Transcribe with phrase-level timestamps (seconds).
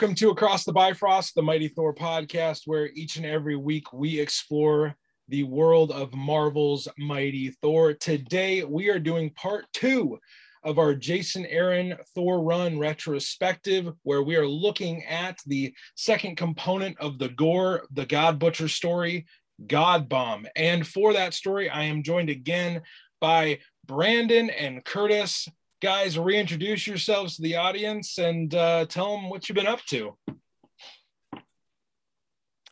[0.00, 4.18] Welcome to Across the Bifrost, the Mighty Thor podcast, where each and every week we
[4.18, 4.96] explore
[5.28, 7.92] the world of Marvel's Mighty Thor.
[7.92, 10.18] Today, we are doing part two
[10.64, 16.98] of our Jason Aaron Thor Run retrospective, where we are looking at the second component
[16.98, 19.26] of the Gorr, the God Butcher story,
[19.66, 20.46] God Bomb.
[20.56, 22.80] And for that story, I am joined again
[23.20, 25.46] by Brandon and Curtis
[25.80, 30.16] guys reintroduce yourselves to the audience and uh, tell them what you've been up to.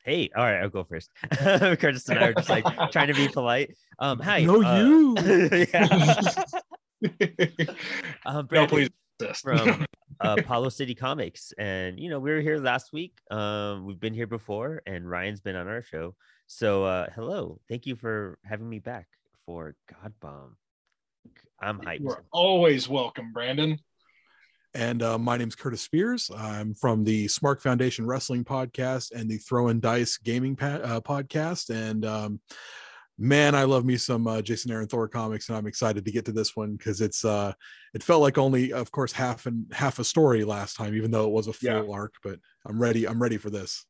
[0.05, 1.11] Hey, all right, I'll go first.
[1.33, 3.77] Curtis and I are just like trying to be polite.
[3.99, 4.43] Um, hi.
[4.43, 5.17] No, uh, you.
[8.27, 8.89] um, no, please.
[9.43, 9.85] from
[10.21, 13.19] uh, Apollo City Comics, and you know we were here last week.
[13.31, 16.15] Um, we've been here before, and Ryan's been on our show.
[16.47, 19.09] So, uh, hello, thank you for having me back
[19.45, 20.57] for God Bomb.
[21.61, 22.01] I'm hyped.
[22.01, 23.79] You're always welcome, Brandon.
[24.75, 26.31] And uh, my name's Curtis Spears.
[26.37, 31.01] I'm from the Smark Foundation Wrestling Podcast and the Throw and Dice Gaming pa- uh,
[31.01, 31.71] Podcast.
[31.71, 32.41] And um,
[33.19, 36.27] man, I love me some uh, Jason Aaron Thor comics, and I'm excited to get
[36.27, 37.53] to this one because it's uh,
[37.95, 41.25] it felt like only, of course, half and half a story last time, even though
[41.25, 41.93] it was a full Yeah.
[41.93, 42.13] arc.
[42.23, 43.09] But I'm ready.
[43.09, 43.85] I'm ready for this.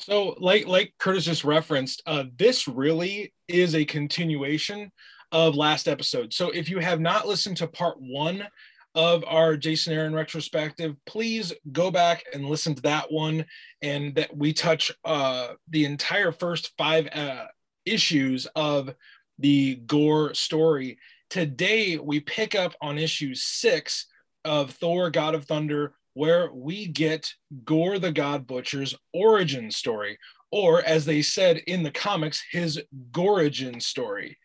[0.00, 4.90] So, like like Curtis just referenced, uh, this really is a continuation
[5.32, 6.32] of last episode.
[6.32, 8.46] So, if you have not listened to part one
[8.94, 13.46] of our Jason Aaron retrospective, please go back and listen to that one.
[13.80, 17.46] And that we touch uh, the entire first five uh,
[17.86, 18.94] issues of
[19.38, 20.98] the Gorr story.
[21.30, 24.06] Today, we pick up on issue six
[24.44, 27.32] of Thor: God of Thunder, where we get
[27.64, 30.18] Gorr the God Butcher's origin story,
[30.52, 32.80] or as they said in the comics, his
[33.10, 34.38] Gorigin story.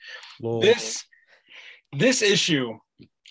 [0.61, 1.03] This
[1.95, 2.77] this issue,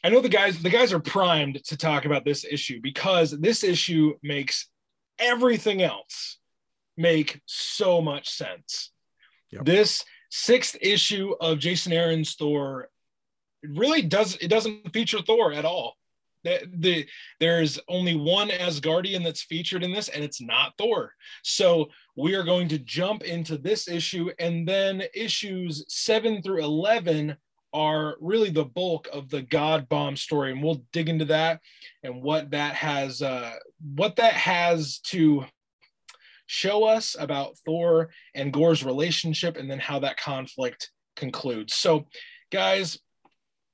[0.04, 3.64] I know the guys the guys are primed to talk about this issue because this
[3.64, 4.68] issue makes
[5.18, 6.38] everything else
[6.96, 8.92] make so much sense.
[9.50, 9.64] Yep.
[9.64, 12.88] This sixth issue of Jason Aaron's Thor
[13.62, 15.96] it really does it doesn't feature Thor at all.
[16.46, 17.06] The, the
[17.40, 21.12] there's only one Asgardian that's featured in this, and it's not Thor.
[21.42, 27.36] So we are going to jump into this issue, and then issues seven through eleven
[27.72, 31.60] are really the bulk of the God Bomb story, and we'll dig into that
[32.04, 33.54] and what that has uh,
[33.94, 35.44] what that has to
[36.46, 41.74] show us about Thor and Gorr's relationship, and then how that conflict concludes.
[41.74, 42.06] So,
[42.52, 42.98] guys,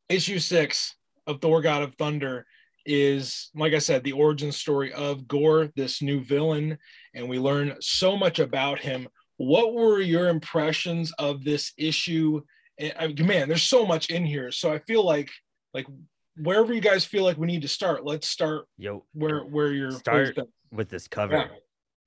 [0.09, 0.97] issue six
[1.27, 2.47] of Thor God of Thunder
[2.85, 6.79] is, like I said, the origin story of Gorr, this new villain,
[7.15, 9.09] and we learn so much about him.
[9.37, 12.43] What were your impressions of this issue?
[12.79, 14.51] And, I mean, man, there's so much in here.
[14.51, 15.31] So I feel like,
[15.75, 15.87] like
[16.37, 19.93] wherever you guys feel like we need to start, let's start Yo, where where you're.
[19.93, 20.39] Start
[20.71, 21.37] with this cover.
[21.37, 21.47] Yeah.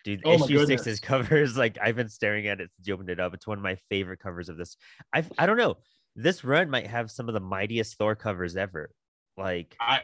[0.03, 3.09] Dude, Oh issue six's cover is like I've been staring at it since you opened
[3.09, 3.33] it up.
[3.33, 4.77] It's one of my favorite covers of this.
[5.13, 5.77] I I don't know.
[6.15, 8.91] This run might have some of the mightiest Thor covers ever.
[9.35, 10.01] Like I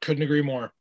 [0.00, 0.72] couldn't agree more.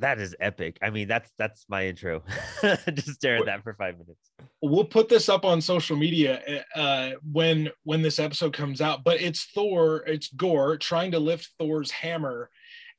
[0.00, 0.78] that is epic.
[0.82, 2.22] I mean, that's that's my intro.
[2.94, 4.30] Just stare at that for five minutes.
[4.62, 9.20] we'll put this up on social media uh, when when this episode comes out but
[9.20, 12.48] it's thor it's gorr trying to lift thor's hammer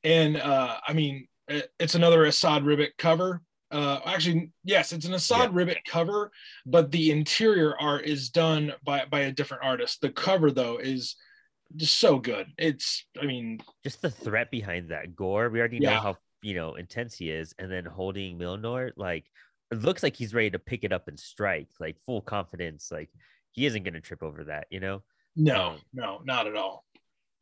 [0.04, 1.26] and uh, i mean
[1.80, 5.64] it's another assad Ribic cover uh, actually yes it's an assad Yeah.
[5.64, 6.30] Ribic cover
[6.64, 11.16] but the interior art is done by by a different artist the cover though is
[11.76, 15.48] just so good it's i mean Just the threat behind that gorr.
[15.50, 19.24] We already know how you know intense he is, and then holding Mjolnir, like
[19.70, 22.90] it looks like he's ready to pick it up and strike, like full confidence.
[22.92, 23.10] Like
[23.52, 25.02] he isn't gonna trip over that, you know.
[25.36, 26.84] no Um, no not at all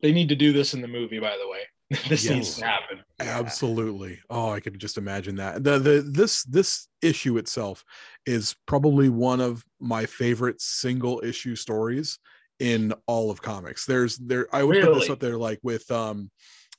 [0.01, 1.61] they need to do this in the movie by the way
[2.09, 4.19] this needs to happen Absolutely.
[4.31, 5.63] Oh, I could just imagine that.
[5.63, 7.85] The the this this issue itself
[8.27, 12.19] is probably one of my favorite single issue stories
[12.63, 13.85] in all of comics.
[13.85, 16.31] There's there I would put this up there like with um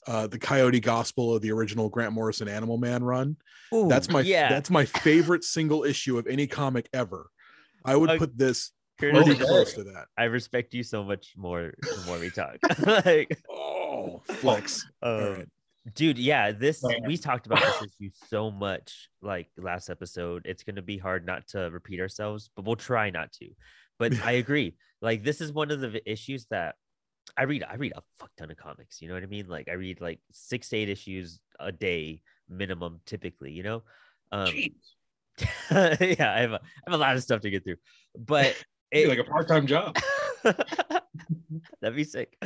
[0.08, 3.36] uh the Coyote Gospel of the original Grant Morrison Animal Man run.
[3.72, 4.48] That's my yeah.
[4.50, 7.28] that's my favorite single issue of any comic ever.
[7.86, 9.46] I would Uh, put this Curtis, pretty Okay.
[9.50, 10.06] close to that.
[10.18, 12.58] I respect you so much more the more we talk.
[13.06, 14.86] like, Oh, flex.
[15.02, 15.48] um, right.
[15.96, 17.02] dude, yeah, this Man.
[17.06, 20.44] we talked about this issue so much like last episode.
[20.46, 23.50] It's gonna be hard not to repeat ourselves, but we'll try not to.
[24.00, 24.75] But I agree.
[25.01, 26.75] Like this is one of the issues that
[27.38, 27.63] I read.
[27.63, 29.01] I read a fuck ton of comics.
[29.01, 29.48] You know what I mean?
[29.48, 33.51] Like I read like six to eight issues a day minimum, typically.
[33.51, 33.84] You know.
[34.31, 34.72] Um, Jeez.
[36.19, 37.78] yeah, I have a, I have a lot of stuff to get through,
[38.18, 38.56] but
[38.92, 39.98] it, like a part-time job
[41.81, 42.38] That'd be sick.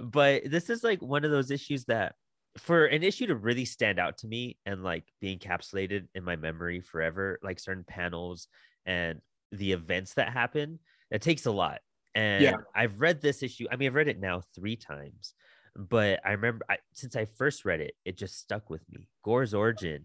[0.00, 2.14] But this is like one of those issues that
[2.58, 6.36] for an issue to really stand out to me and like be encapsulated in my
[6.36, 8.48] memory forever, like certain panels
[8.86, 9.20] and
[9.52, 10.78] the events that happen,
[11.10, 11.80] it takes a lot.
[12.14, 12.56] And Yeah.
[12.74, 13.66] I've read this issue.
[13.70, 15.34] I mean, I've read it now three times,
[15.76, 19.08] but I remember I, since I first read it, it just stuck with me.
[19.22, 20.04] Gorr's origin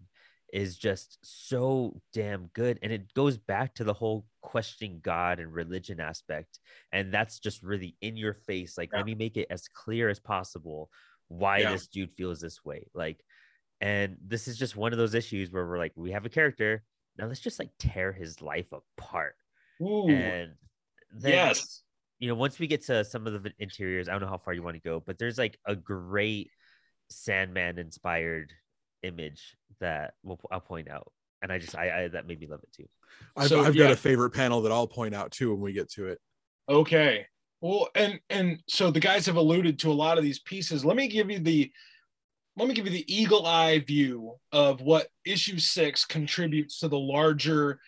[0.52, 2.78] is just so damn good.
[2.82, 6.58] And it goes back to the whole questioning God and religion aspect.
[6.90, 8.76] And that's just really in your face.
[8.76, 8.98] Like, Yeah.
[8.98, 10.90] let me make it as clear as possible
[11.28, 11.72] why Yeah.
[11.72, 12.88] this dude feels this way.
[12.94, 13.24] Like,
[13.80, 16.82] and this is just one of those issues where we're like, we have a character.
[17.20, 19.34] Now let's just like tear his life apart.
[19.82, 20.52] Ooh, And
[21.12, 21.82] then, yes.
[22.18, 24.54] you know, once we get to some of the interiors, I don't know how far
[24.54, 26.50] you want to go, but there's like a great
[27.10, 28.52] Sandman inspired
[29.02, 31.12] image that we'll, I'll point out.
[31.42, 32.88] And I just, I, I, that made me love it too.
[33.36, 35.90] I've, So, I've got a favorite panel that I'll point out too when we get
[35.92, 36.18] to it.
[36.68, 37.26] Okay.
[37.60, 40.84] Well, and and so the guys have alluded to a lot of these pieces.
[40.84, 41.70] Let me give you the
[42.56, 46.98] let me give you the eagle eye view of what issue six contributes to the
[46.98, 47.80] larger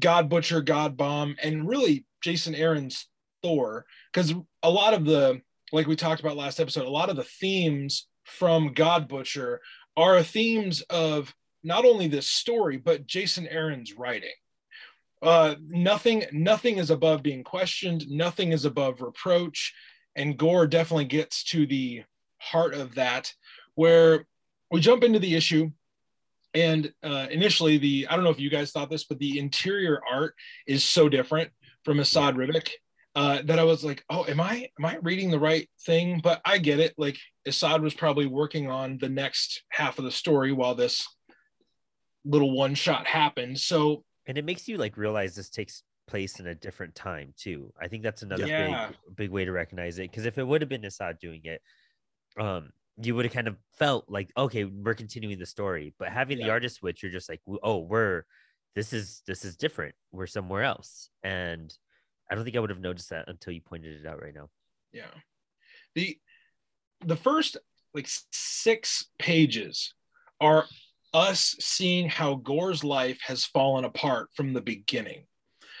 [0.00, 3.06] God Butcher, God Bomb, and really Jason Aaron's
[3.42, 3.86] Thor.
[4.12, 5.40] Because a lot of the,
[5.72, 9.60] like we talked about last episode, a lot of the themes from God Butcher
[9.96, 11.34] are themes of
[11.64, 14.30] not only this story, but Jason Aaron's writing.
[15.20, 18.08] Uh nothing nothing is above being questioned.
[18.08, 19.74] Nothing is above reproach.
[20.14, 22.04] And gorr definitely gets to the
[22.38, 23.32] heart of that
[23.78, 24.26] where
[24.72, 25.70] we jump into the issue
[26.52, 30.00] and uh initially the i don't know if you guys thought this but the interior
[30.10, 30.34] art
[30.66, 31.48] is so different
[31.84, 32.70] from assad ribic
[33.14, 36.40] uh that i was like oh am i am i reading the right thing but
[36.44, 37.16] i get it like
[37.46, 41.06] assad was probably working on the next half of the story while this
[42.24, 46.46] little one shot happened so And it makes you like realize this takes place in
[46.48, 47.70] a different time too.
[47.80, 48.88] I think that's another Yeah.
[49.06, 50.10] big, big way to recognize it.
[50.10, 51.60] Because if it would have been Assad doing it,
[52.40, 55.94] um, you would have kind of felt like, okay, we're continuing the story.
[55.98, 58.24] But having the artist switch, you're just like, oh, we're
[58.74, 59.94] this is this is different.
[60.12, 61.10] We're somewhere else.
[61.22, 61.72] And
[62.30, 64.48] I don't think I would have noticed that until you pointed it out right now.
[64.92, 65.10] yeah
[65.94, 66.16] the
[67.04, 67.56] the first
[67.94, 69.94] like six pages
[70.40, 70.64] are
[71.14, 75.24] us seeing how gorr's life has fallen apart from the beginning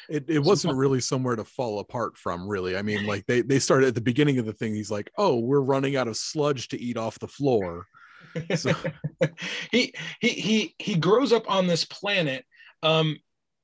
[0.08, 2.76] It, it wasn't really somewhere to fall apart from, really.
[2.76, 4.74] I mean, like they, they started at the beginning of the thing.
[4.74, 7.86] He's like, oh, we're running out of sludge to eat off the floor.
[8.56, 8.72] So-
[9.70, 12.44] he he he he grows up on this planet
[12.82, 13.16] um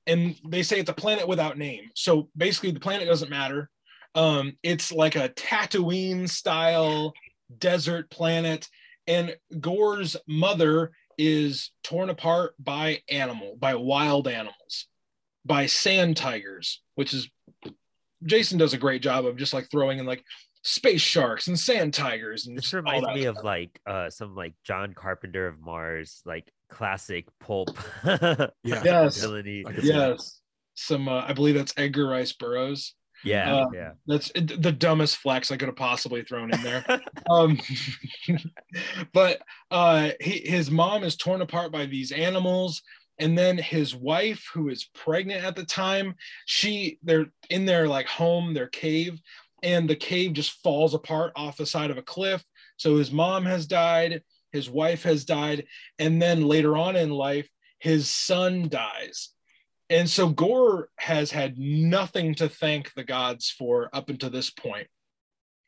[0.06, 3.70] and they say it's a planet without name so basically the planet doesn't matter
[4.14, 7.12] um it's like a tatooine style
[7.58, 8.68] desert planet
[9.06, 14.86] and gorr's mother is torn apart by animal by wild animals
[15.44, 17.28] by sand tigers which is
[18.24, 20.24] jason does a great job of just like throwing in like
[20.62, 24.34] space sharks and sand tigers and This all reminds that me of like uh some
[24.34, 28.48] like John Carpenter of Mars, like classic pulp Yeah.
[28.64, 29.18] Yes.
[29.18, 29.64] ability.
[29.66, 30.10] I could see that.
[30.16, 30.40] yes
[30.74, 32.94] some uh, i believe that's edgar rice burroughs
[33.24, 33.90] Yeah, Uh, yeah.
[34.06, 36.82] that's the dumbest flex i could have possibly thrown in there
[37.30, 37.58] um
[39.12, 42.82] but uh he, his mom is torn apart by these animals
[43.18, 46.14] and then his wife who is pregnant at the time
[46.46, 49.20] she they're in their like home their cave
[49.62, 52.44] and the cave just falls apart off the side of a cliff.
[52.76, 55.66] So his mom has died his wife has died
[55.98, 59.30] and then later on in life his son dies.
[59.90, 64.86] And so gorr has had nothing to thank the gods for up until this point.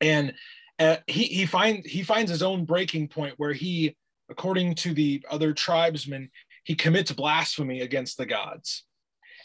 [0.01, 0.35] And
[0.79, 3.97] uh, he he finds he finds his own breaking point where he
[4.29, 6.31] according to the other tribesmen
[6.67, 8.85] he commits blasphemy against the gods.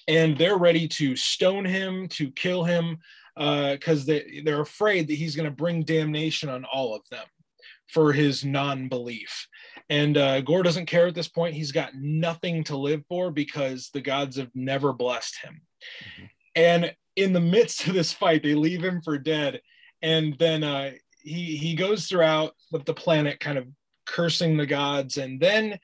[0.08, 2.98] And they're ready to stone him to kill him
[3.36, 7.26] because they, they're afraid that he's going to bring damnation on all of them
[7.88, 9.48] for his non-belief.
[9.90, 11.54] And uh, gorr doesn't care at this point.
[11.54, 15.62] He's got nothing to live for because the gods have never blessed him.
[16.20, 16.30] Mhm.
[16.56, 19.62] and in the midst of this fight they leave him for dead.
[20.02, 23.68] And then uh, he he goes throughout with the planet kind of
[24.06, 25.18] cursing the gods.
[25.18, 25.78] And then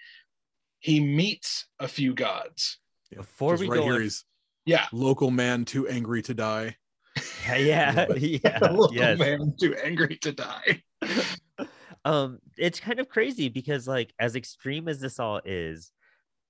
[0.79, 2.79] he meets a few gods
[3.11, 3.19] Yeah.
[3.19, 4.25] Before Just we right go here, he's
[4.65, 6.75] yeah local man too angry to die.
[7.47, 8.05] Yeah, yeah,
[8.43, 8.59] yeah.
[8.71, 9.17] local yes.
[9.17, 10.83] man too angry to die
[12.05, 15.91] um it's kind of crazy because like as extreme as this all is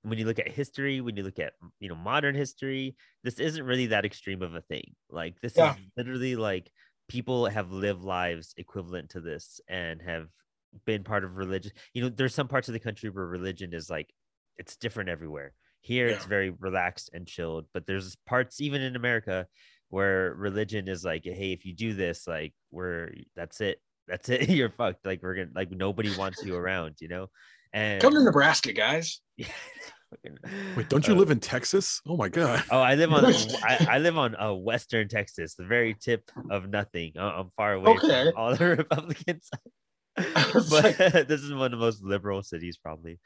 [0.04, 3.64] when you look at history when you look at you know modern history this isn't
[3.64, 5.72] really that extreme of a thing like this Yeah.
[5.76, 6.70] is literally like
[7.08, 10.28] people have lived lives equivalent to this and have
[10.86, 13.90] been part of religion you know there's some parts of the country where religion is
[13.90, 14.10] like
[14.58, 19.46] it's different everywhere here it's very relaxed and chilled but there's parts even in america
[19.90, 24.48] where religion is like hey if you do this like we're that's it that's it.
[24.58, 25.06] You're fucked.
[25.06, 27.28] Like we're gonna like nobody wants you around, you know.
[27.74, 29.20] And Come to Nebraska, guys.
[30.78, 32.02] Wait, don't you Uh, live in Texas?
[32.08, 32.64] Oh my god.
[32.72, 36.70] Oh, I live on I, I live on uh, Western Texas, the very tip of
[36.70, 37.12] nothing.
[37.20, 38.32] I- I'm far away Okay.
[38.32, 39.50] from all the Republicans.
[40.54, 43.20] was but this is one of the most liberal cities, probably.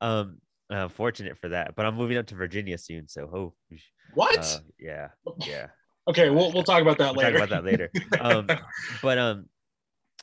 [0.00, 0.38] Um,
[0.70, 1.74] uh, fortunate for that.
[1.76, 3.54] But I'm moving up to Virginia soon, so oh,
[4.14, 4.38] What?
[4.38, 5.08] uh, yeah,
[5.46, 5.66] yeah.
[6.08, 7.38] okay, we'll we'll talk about that We'll later.
[7.38, 7.90] talk about that later.
[8.20, 8.46] Um,
[9.02, 9.46] but um,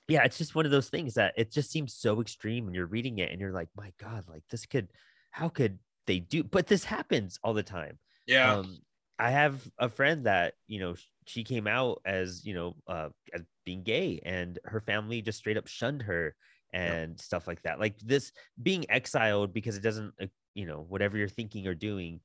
[0.08, 2.86] yeah, it's just one of those things that it just seems so extreme, and you're
[2.86, 4.88] reading it, and you're like, my God, like this could,
[5.32, 6.44] how could they do?
[6.44, 8.00] But this happens all the time.
[8.26, 8.56] yeah.
[8.56, 8.78] Um,
[9.20, 10.94] I have a friend that you know
[11.26, 15.58] she came out as you know uh, as being gay, and her family just straight
[15.58, 16.36] up shunned her
[16.74, 17.80] and stuff like that.
[17.80, 18.32] Like this
[18.62, 22.20] being exiled because it doesn't, uh, you know, whatever you're thinking or doing,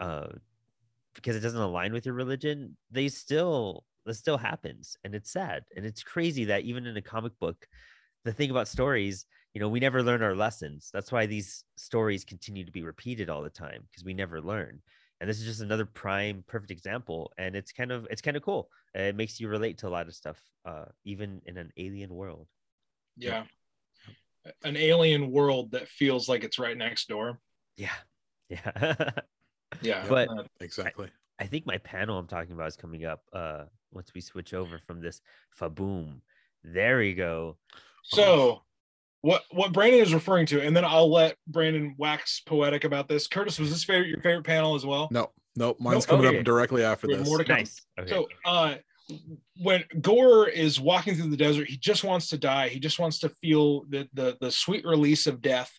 [0.00, 0.28] uh,
[1.14, 2.76] because it doesn't align with your religion.
[2.90, 7.02] They still this still happens, and it's sad and it's crazy that even in a
[7.02, 7.66] comic book,
[8.24, 10.90] the thing about stories, you know, we never learn our lessons.
[10.92, 14.80] That's why these stories continue to be repeated all the time because we never learn
[15.20, 18.42] and this is just another prime perfect example and it's kind of it's kind of
[18.42, 22.14] cool it makes you relate to a lot of stuff uh even in an alien
[22.14, 22.48] world
[23.16, 23.44] yeah.
[24.64, 27.40] An alien world that feels like it's right next door.
[27.76, 27.90] yeah
[28.48, 29.10] yeah
[29.82, 30.04] Yeah.
[30.08, 30.28] But-
[30.60, 31.08] Exactly.
[31.38, 34.78] i think my panel i'm talking about is coming up uh once we switch over
[34.86, 35.20] from this
[35.58, 36.20] faboom
[36.64, 37.56] there we go
[38.04, 38.62] So,
[39.22, 43.26] what what Brandon is referring to, and then I'll let Brandon wax poetic about this.
[43.28, 45.08] Curtis, was this favorite your favorite panel as well?
[45.10, 46.18] No, no, mine's Nope.
[46.18, 46.38] coming Okay.
[46.38, 47.28] up directly after We this.
[47.28, 47.56] more to come.
[47.58, 48.76] nice okay So, uh,
[49.56, 52.68] when Gorr is walking through the desert, he just wants to die.
[52.68, 55.70] He just wants to feel the the, the sweet release of death,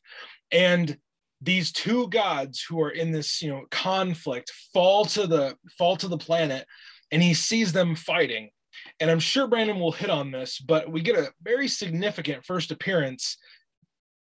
[0.51, 0.97] and
[1.41, 6.07] these two gods who are in this you know conflict fall to the fall to
[6.07, 6.65] the planet,
[7.11, 8.49] and he sees them fighting.
[8.99, 12.71] And I'm sure Brandon will hit on this, but we get a very significant first
[12.71, 13.37] appearance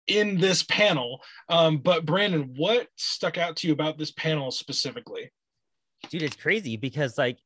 [0.06, 1.20] in this panel.
[1.48, 5.30] Um, but Brandon, what stuck out to you about this panel specifically?
[6.10, 7.38] dude it's crazy because like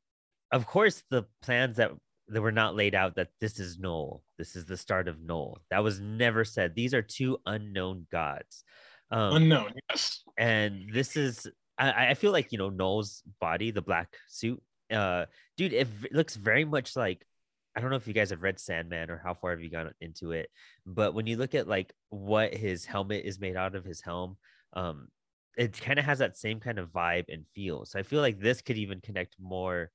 [0.52, 1.92] of course the plans that
[2.28, 5.58] that were not laid out that this is Knull, this is the start of Knull.
[5.70, 6.74] That was never said.
[6.74, 8.64] These are two unknown gods.
[9.10, 10.22] Um, Unknown, yes.
[10.38, 15.26] and this is I, I feel like you know Knull's body, the black suit, uh,
[15.56, 17.26] dude, it looks very much like
[17.74, 19.92] I don't know if you guys have read Sandman or how far have you gone
[20.00, 20.50] into it,
[20.86, 24.36] but when you look at like what his helmet is made out of, his helm,
[24.72, 25.08] um,
[25.56, 27.84] it kind of has that same kind of vibe and feel.
[27.84, 29.90] So I feel like this could even connect more.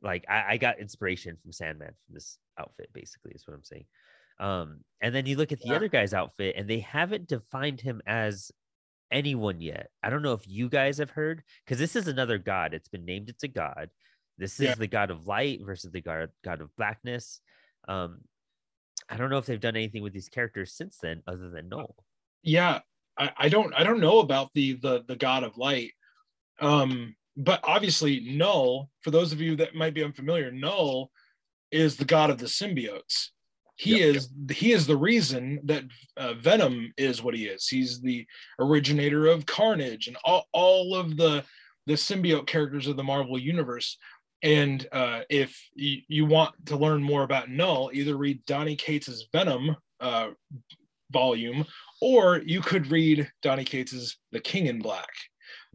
[0.00, 3.84] Like I, I got inspiration from Sandman from this outfit, basically, is what I'm saying.
[4.40, 5.76] Um, and then you look at the Yeah.
[5.76, 8.50] other guy's outfit, and they haven't defined him as
[9.10, 9.90] anyone yet.
[10.02, 12.74] I don't know if you guys have heard because this is another god.
[12.74, 13.28] It's been named.
[13.28, 13.90] It's a god.
[14.38, 14.74] This is Yeah.
[14.74, 17.40] the god of light versus the god god of blackness.
[17.86, 18.22] Um,
[19.08, 21.94] I don't know if they've done anything with these characters since then, other than Knull.
[22.42, 22.80] yeah
[23.18, 25.92] I, I don't i don't know about the the the god of light
[26.60, 31.10] um but obviously knull for those of you that might be unfamiliar knull
[31.70, 33.28] is the god of the symbiotes
[33.76, 34.16] he Yep.
[34.16, 35.84] is he is the reason that
[36.16, 38.26] uh, venom is what he is he's the
[38.58, 41.44] originator of carnage and all, all of the
[41.86, 43.98] the symbiote characters of the marvel universe
[44.44, 49.28] and uh, if you, you want to learn more about knull either read donny cates's
[49.32, 50.28] venom uh,
[51.12, 51.64] volume
[52.00, 55.08] or you could read Donny Cates's The King in Black.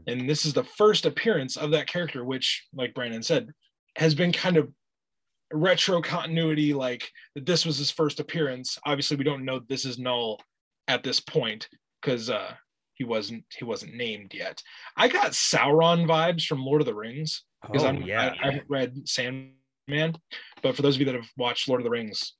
[0.05, 3.49] And this is the first appearance of that character, which, like Brandon said,
[3.95, 4.69] has been kind of
[5.51, 8.77] retro continuity, like that this was his first appearance.
[8.85, 10.39] Obviously, we don't know this is Knull
[10.87, 11.67] at this point
[12.01, 12.53] because uh,
[12.93, 14.61] he wasn't he wasn't named yet.
[14.95, 18.51] I got Sauron vibes from Lord of the Rings because Oh I'm yeah, I, I
[18.51, 19.07] haven't read
[19.89, 20.15] Sandman,
[20.61, 22.33] but for those of you that have watched Lord of the Rings,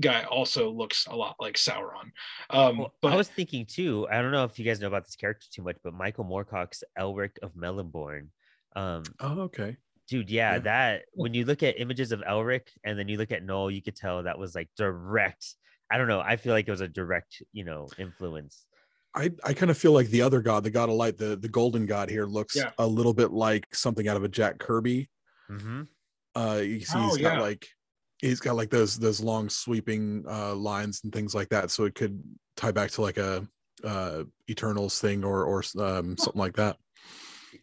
[0.00, 2.10] guy also looks a lot like Sauron.
[2.50, 4.06] Um, Well, but I was thinking too.
[4.10, 6.84] I don't know if you guys know about this character too much, but Michael Moorcock's
[6.98, 8.28] Elric of Melniboné.
[8.76, 9.76] Um, Oh, okay.
[10.08, 10.58] dude, yeah, Yeah.
[10.60, 13.82] that when you look at images of Elric and then you look at Knull, you
[13.82, 15.54] could tell that was like direct.
[15.90, 16.20] I don't know.
[16.20, 18.64] I feel like it was a direct, you know, influence.
[19.12, 21.48] I, I kind of feel like the other god, the god of light, the, the
[21.48, 22.70] golden god here looks Yeah.
[22.78, 25.08] a little bit like something out of a Jack Kirby.
[25.48, 25.82] hmm
[26.34, 27.40] Uh, you see, Oh, he's got yeah.
[27.40, 27.66] like
[28.18, 31.70] he's got like those those long sweeping uh lines and things like that.
[31.70, 32.22] So it could
[32.56, 33.46] tie back to like a
[33.84, 36.76] uh Eternals thing or or um something like that.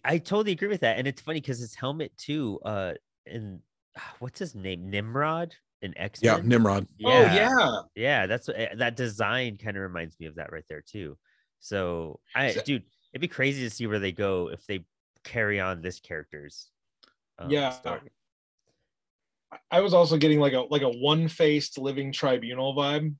[0.03, 0.97] I totally agree with that.
[0.97, 2.93] And it's funny because his helmet too, uh,
[3.25, 3.61] in
[4.19, 4.89] what's his name?
[4.89, 6.19] Nimrod in X.
[6.23, 6.87] Yeah, Nimrod.
[7.05, 10.81] oh yeah, yeah that's eh, that design kind of reminds me of that right there
[10.81, 11.15] too
[11.59, 12.83] so i So- dude
[13.13, 14.85] it'd be crazy to see where they go if they
[15.23, 16.69] carry on this character's
[17.39, 17.69] um, Yeah.
[17.71, 17.99] story.
[19.71, 23.15] I was also getting like a like a one-faced living tribunal vibe,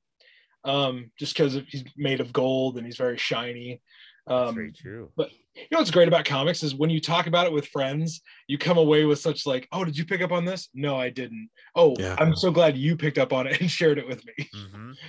[0.64, 3.80] um, just because he's made of gold and he's very shiny.
[4.26, 5.10] That's Um, very true.
[5.16, 8.20] but you know what's great about comics is when you talk about it with friends,
[8.46, 11.10] you come away with such like, "Oh, did you pick up on this?" No, I
[11.10, 11.48] didn't.
[11.74, 12.16] Oh, Yeah.
[12.18, 14.34] I'm so glad you picked up on it and shared it with me.
[14.54, 14.94] Mhm.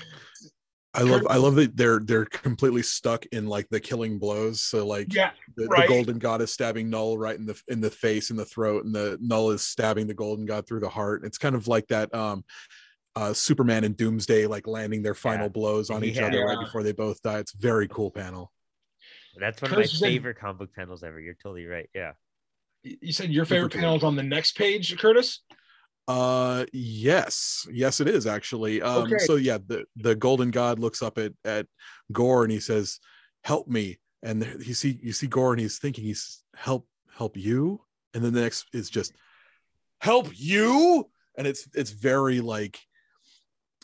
[0.94, 4.62] I love I love that they're they're completely stuck in like the killing blows.
[4.64, 7.92] So like Yeah, the, the golden god is stabbing Knull right in the in the
[7.92, 11.24] face and the throat, and the Knull is stabbing the golden god through the heart.
[11.26, 12.44] It's kind of like that um
[13.16, 15.50] uh Superman and Doomsday like landing their final Yeah.
[15.50, 17.38] blows on each other right before they both die.
[17.40, 18.52] It's a very cool panel.
[19.40, 21.20] That's one of my Curse is in- favorite comic book panels ever.
[21.20, 21.88] You're totally right.
[21.94, 22.14] Yeah.
[22.84, 23.82] you said your favorite cool.
[23.82, 25.42] panel is on the next page, Curtis.
[26.10, 28.82] Uh yes, yes it is actually.
[28.82, 29.20] Um Okay.
[29.20, 31.68] so yeah, the the golden god looks up at at
[32.12, 33.00] Gorr and he says,
[33.44, 37.38] "Help me." And there- you see you see Gorr and he's thinking he's help help
[37.38, 37.82] you
[38.16, 39.14] and then the next is just
[40.02, 42.80] help you and it's it's very like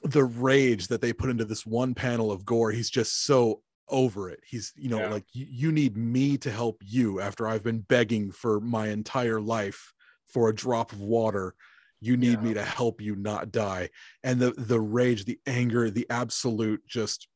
[0.04, 2.72] the rage that they put into this one panel of Gorr.
[2.72, 4.40] He's just so over it.
[4.44, 5.10] He's you know Yeah.
[5.12, 9.40] like you, you need me to help you after I've been begging for my entire
[9.40, 9.94] life
[10.26, 11.54] for a drop of water
[12.02, 12.42] you need Yeah.
[12.42, 13.90] me to help you not die
[14.24, 17.28] and the the rage the anger the absolute just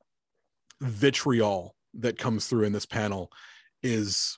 [0.81, 3.31] vitriol that comes through in this panel
[3.83, 4.37] is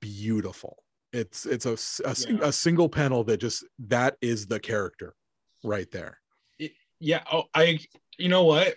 [0.00, 0.82] beautiful
[1.12, 1.72] it's it's a,
[2.08, 2.48] a Yeah.
[2.48, 5.14] a single panel that just that is the character
[5.64, 6.20] right there
[6.98, 7.22] Yeah.
[7.30, 7.78] Oh, I.
[8.18, 8.74] You know what?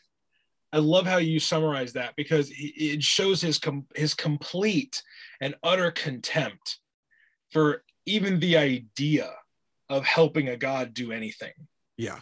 [0.73, 5.01] I love how you summarize that because it it shows his com- his complete
[5.39, 6.79] and utter contempt
[7.51, 9.31] for even the idea
[9.89, 11.53] of helping a god do anything.
[11.97, 12.19] yeah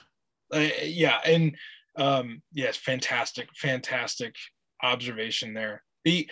[0.53, 1.55] Uh, yeah, and
[1.97, 4.35] um, yes, fantastic, fantastic
[4.81, 5.83] observation there.
[6.05, 6.29] The,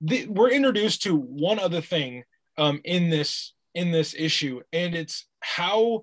[0.00, 2.24] the we're introduced to one other thing
[2.58, 6.02] um, in this in this issue, and it's how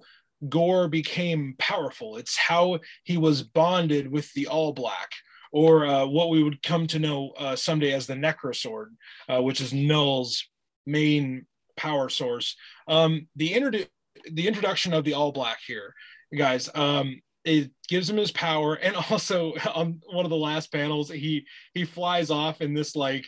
[0.49, 2.17] Gorr became powerful.
[2.17, 5.11] It's how he was bonded with the All Black,
[5.51, 8.87] or uh, what we would come to know uh, someday as the Necrosword,
[9.29, 10.43] uh, which is Knull's
[10.85, 11.45] main
[11.77, 12.55] power source.
[12.87, 13.87] Um, the introdu-
[14.31, 15.93] the introduction of the All Black here,
[16.37, 16.69] guys.
[16.73, 21.45] Um, it gives him his power, and also on one of the last panels, he
[21.73, 23.25] he flies off in this like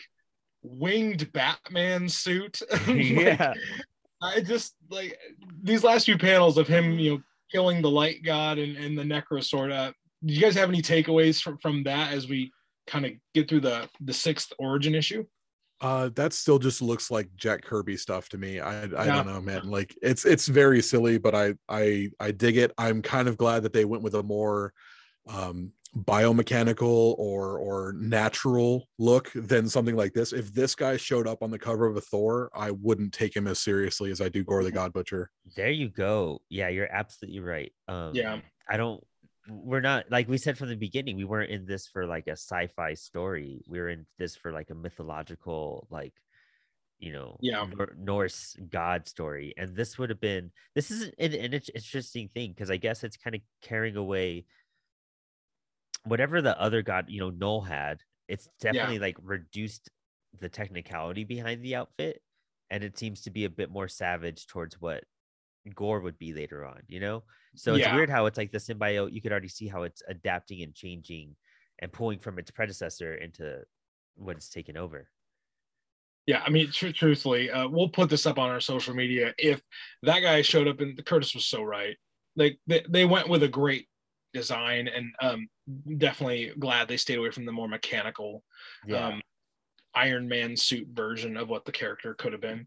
[0.62, 2.60] winged Batman suit.
[2.86, 3.54] Like, yeah.
[4.22, 5.18] I just like
[5.62, 9.02] these last few panels of him, you know, killing the light god and, and the
[9.02, 9.70] necro sword.
[9.70, 9.92] Uh,
[10.24, 12.50] do you guys have any takeaways from, from that as we
[12.86, 15.24] kind of get through the the sixth origin issue?
[15.84, 19.16] Uh that still just looks like jack kirby stuff to me i i Yeah.
[19.16, 23.02] don't know man like it's it's very silly but i i i dig it i'm
[23.02, 24.72] kind of glad that they went with a more
[25.28, 31.42] um biomechanical or or natural look than something like this if this guy showed up
[31.42, 34.42] on the cover of a thor i wouldn't take him as seriously as i do
[34.42, 36.40] gorr the god butcher There you go.
[36.48, 37.72] Yeah, you're absolutely right.
[37.88, 38.40] Um, Yeah.
[38.68, 39.04] I don't.
[39.48, 41.16] We're not like we said from the beginning.
[41.16, 43.62] We weren't in this for like a sci-fi story.
[43.68, 46.14] We were in this for like a mythological, like
[46.98, 47.66] you know, Yeah.
[47.76, 49.52] Nor- Norse god story.
[49.56, 50.50] And this would have been.
[50.74, 54.46] This is an, an interesting thing because I guess it's kind of carrying away
[56.04, 58.00] whatever the other god, you know, Knull had.
[58.28, 59.90] It's definitely like reduced
[60.40, 62.22] the technicality behind the outfit,
[62.70, 65.04] and it seems to be a bit more savage towards what
[65.72, 67.24] Gorr would be later on, you know?
[67.54, 67.94] So it's Yeah.
[67.94, 71.36] weird how it's like the symbiote, you could already see how it's adapting and changing
[71.78, 73.62] and pulling from its predecessor into
[74.14, 75.10] what it's taken over.
[76.26, 79.34] Yeah, I mean, tr- truthfully, uh, we'll put this up on our social media.
[79.38, 79.62] If
[80.02, 81.96] that guy showed up, and Curtis was so right,
[82.36, 83.88] like they, they went with a great
[84.32, 85.48] design, and um,
[85.98, 88.42] definitely glad they stayed away from the more mechanical
[88.86, 89.08] Yeah.
[89.08, 89.22] um,
[89.94, 92.66] Iron Man suit version of what the character could have been.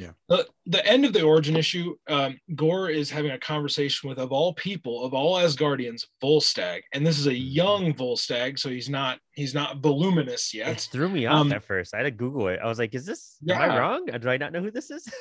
[0.00, 0.10] Yeah.
[0.28, 4.32] The, the end of the origin issue, um, Gorr is having a conversation with, of
[4.32, 7.52] all people, of all Asgardians, Volstagg, and this is a Mhm.
[7.54, 10.68] young Volstagg, so he's not he's not voluminous yet.
[10.68, 10.88] it yet.
[10.92, 11.94] threw me off um, at first.
[11.94, 12.60] I had to Google it.
[12.62, 14.06] I was like, is this, am I wrong?
[14.06, 15.08] Do I not know who this is?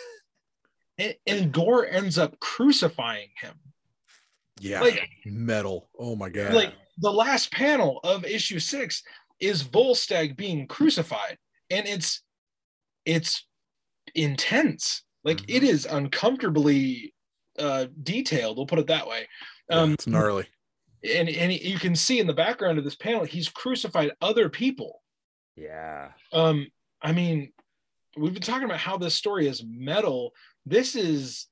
[1.00, 3.54] And, and Gorr ends up crucifying him.
[4.60, 9.04] yeah Like, metal oh my god like the last panel of issue six
[9.40, 11.38] is Volstagg being crucified,
[11.70, 12.24] and it's
[13.06, 13.46] it's
[14.16, 15.04] intense.
[15.24, 15.56] Like Mhm.
[15.56, 17.14] it is uncomfortably
[17.60, 18.56] uh, detailed.
[18.58, 19.28] We'll put it that way.
[19.70, 20.46] Yeah, Um, it's gnarly
[21.04, 25.04] and and you can see in the background of this panel, he's crucified other people.
[25.56, 26.12] yeah.
[26.32, 26.68] Um,
[27.02, 27.52] I mean,
[28.16, 30.34] we've been talking about how this story is metal.
[30.66, 31.48] This is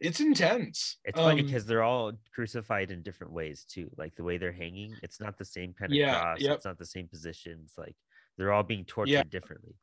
[0.00, 0.98] it's intense.
[1.04, 3.90] It's funny Um, because they're all crucified in different ways too.
[3.96, 6.40] Like the way they're hanging, it's not the same kind of Yeah, cross.
[6.40, 6.56] yep.
[6.56, 7.74] It's not the same positions.
[7.78, 7.96] Like
[8.36, 9.22] they're all being tortured Yeah.
[9.24, 9.76] differently.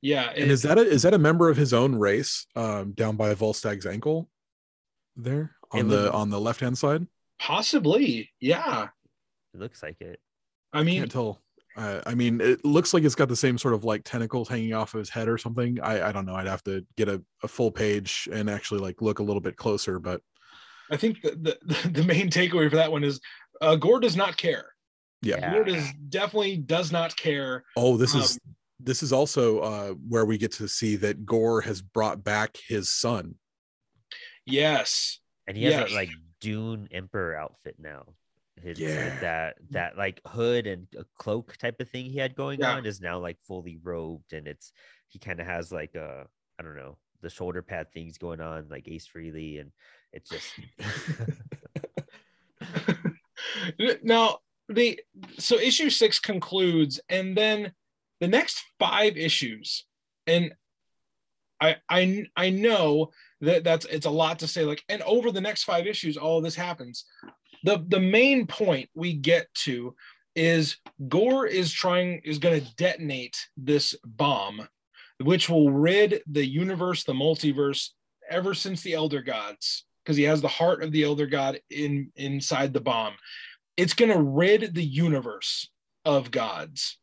[0.00, 3.16] Yeah, and is that a, is that a member of his own race um down
[3.16, 4.28] by volstagg's ankle
[5.16, 7.06] there on the would- on the left hand side.
[7.40, 8.88] Possibly, yeah.
[9.54, 10.20] It looks like it.
[10.72, 11.40] I mean, Can't tell.
[11.76, 14.74] Uh, I mean, it looks like it's got the same sort of like tentacles hanging
[14.74, 15.78] off of his head or something.
[15.80, 16.34] I, I don't know.
[16.34, 19.56] I'd have to get a, a full page and actually like look a little bit
[19.56, 19.98] closer.
[20.00, 20.20] But
[20.90, 23.20] I think the, the the main takeaway for that one is
[23.60, 24.66] uh, Gorr does not care.
[25.22, 25.36] yeah.
[25.38, 25.52] Yeah.
[25.54, 27.64] Gorr does definitely does not care.
[27.76, 31.60] Oh, this is Um, this is also uh, where we get to see that Gorr
[31.62, 33.34] has brought back his son.
[34.46, 35.90] Yes, And he has Yes.
[35.90, 36.10] a like
[36.40, 38.14] Dune Emperor outfit now.
[38.62, 39.18] His Yeah.
[39.20, 42.74] that that like hood and a cloak type of thing he had going Yeah.
[42.74, 44.72] on is now like fully robed and it's
[45.08, 46.26] he kind of has like a
[46.58, 49.70] I don't know the shoulder pad things going on like Ace Frehley and
[50.12, 50.54] it's just
[54.02, 54.38] now
[54.68, 55.00] the
[55.38, 57.72] so issue six concludes, and then
[58.20, 59.84] the next five issues,
[60.26, 60.52] and
[61.60, 64.64] I I I know that that's it's a lot to say.
[64.64, 67.04] Like, and over the next five issues, all this happens.
[67.64, 69.94] The the main point we get to
[70.34, 70.76] is
[71.08, 74.68] Gorr is trying is going to detonate this bomb,
[75.18, 77.90] which will rid the universe, the multiverse,
[78.30, 82.12] ever since the Elder Gods, because he has the heart of the Elder God in
[82.16, 83.14] inside the bomb.
[83.76, 85.68] It's going to rid the universe
[86.04, 86.98] of gods,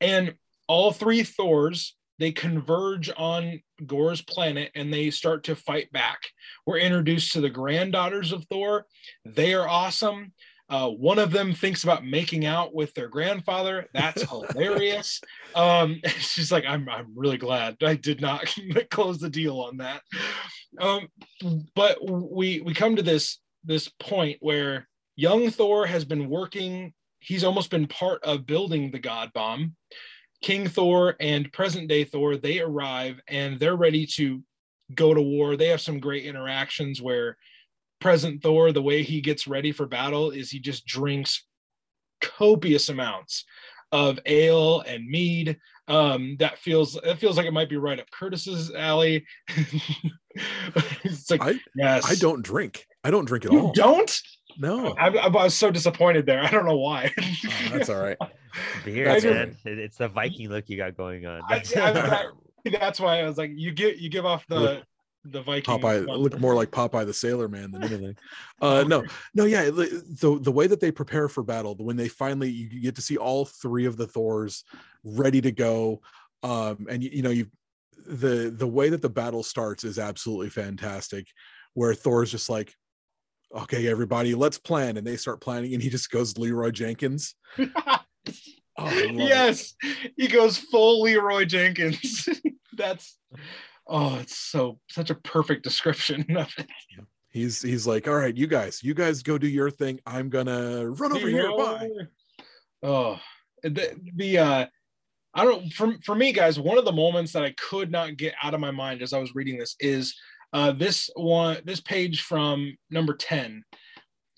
[0.00, 0.34] and
[0.66, 6.20] all three Thors they converge on Gorr's planet and they start to fight back.
[6.66, 8.86] We're introduced to the granddaughters of Thor.
[9.24, 10.32] They are awesome.
[10.70, 13.86] Uh, one of them thinks about making out with their grandfather.
[13.92, 15.20] That's hilarious.
[15.54, 18.54] Um, she's like, I'm, I'm really glad I did not
[18.90, 20.02] close the deal on that.
[20.78, 21.08] Um,
[21.74, 26.92] but we we come to this this point where young Thor has been working.
[27.20, 29.76] He's almost been part of building the God Bomb.
[30.44, 34.42] King Thor and present day Thor they arrive and they're ready to
[34.94, 35.56] go to war.
[35.56, 37.38] They have some great interactions where
[37.98, 41.46] present Thor, the way he gets ready for battle is he just drinks
[42.20, 43.46] copious amounts
[43.90, 45.56] of ale and mead.
[45.88, 49.24] Um, that feels it feels like it might be right up Curtis's alley.
[51.04, 52.84] it's like I yes, I don't drink.
[53.02, 53.56] I don't drink at all.
[53.56, 53.72] You all.
[53.72, 54.20] don't?
[54.58, 56.42] No, I, I was so disappointed there.
[56.42, 57.12] I don't know why.
[57.46, 58.16] Oh, that's all right.
[58.84, 59.56] beer, That's man.
[59.64, 61.42] It- It's the Viking look you got going on.
[61.48, 61.58] I, I,
[61.92, 62.26] that-
[62.80, 64.84] that's why I was like, you get you give off the Look-
[65.24, 65.78] the Viking.
[65.80, 66.18] Popeye one.
[66.18, 68.16] look more like Popeye the Sailor Man than anything.
[68.60, 69.02] Uh, no,
[69.34, 69.64] no, yeah.
[69.64, 73.02] The, the the way that they prepare for battle, when they finally you get to
[73.02, 74.64] see all three of the Thors
[75.02, 76.02] ready to go,
[76.42, 77.46] um, and you, you know you
[78.06, 81.26] the the way that the battle starts is absolutely fantastic.
[81.72, 82.74] Where Thor's just like,
[83.54, 87.34] okay, everybody, let's plan, and they start planning, and he just goes Leeroy Jenkins.
[88.76, 89.14] Oh, love it.
[89.14, 89.74] yes,
[90.16, 92.28] he goes full Leeroy Jenkins.
[92.76, 93.16] that's
[93.86, 96.68] oh, it's so such a perfect description of it.
[97.30, 100.00] He's he's like, all right, you guys, you guys go do your thing.
[100.06, 101.56] I'm gonna run over here.
[101.56, 101.88] Bye.
[102.82, 103.20] Oh,
[103.62, 104.66] the, the uh,
[105.34, 106.58] I don't for for me, guys.
[106.58, 109.18] One of the moments that I could not get out of my mind as I
[109.18, 110.16] was reading this is
[110.54, 113.64] uh, this one, this page from number ten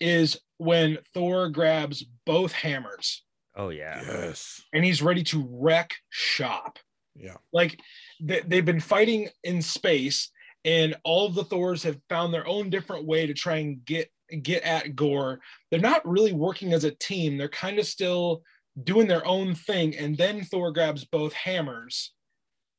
[0.01, 3.23] is when Thor grabs both hammers
[3.57, 4.01] oh yeah.
[4.05, 4.61] Yes.
[4.71, 6.79] and he's ready to wreck shop.
[7.15, 7.35] Yeah.
[7.51, 7.79] Like
[8.21, 10.29] they, they've been fighting in space,
[10.63, 14.09] and all of the Thors have found their own different way to try and get
[14.43, 15.39] get at Gorr.
[15.71, 17.37] They're not really working as a team.
[17.37, 18.43] They're kind of still
[18.83, 19.97] doing their own thing.
[19.97, 22.13] And then Thor grabs both hammers,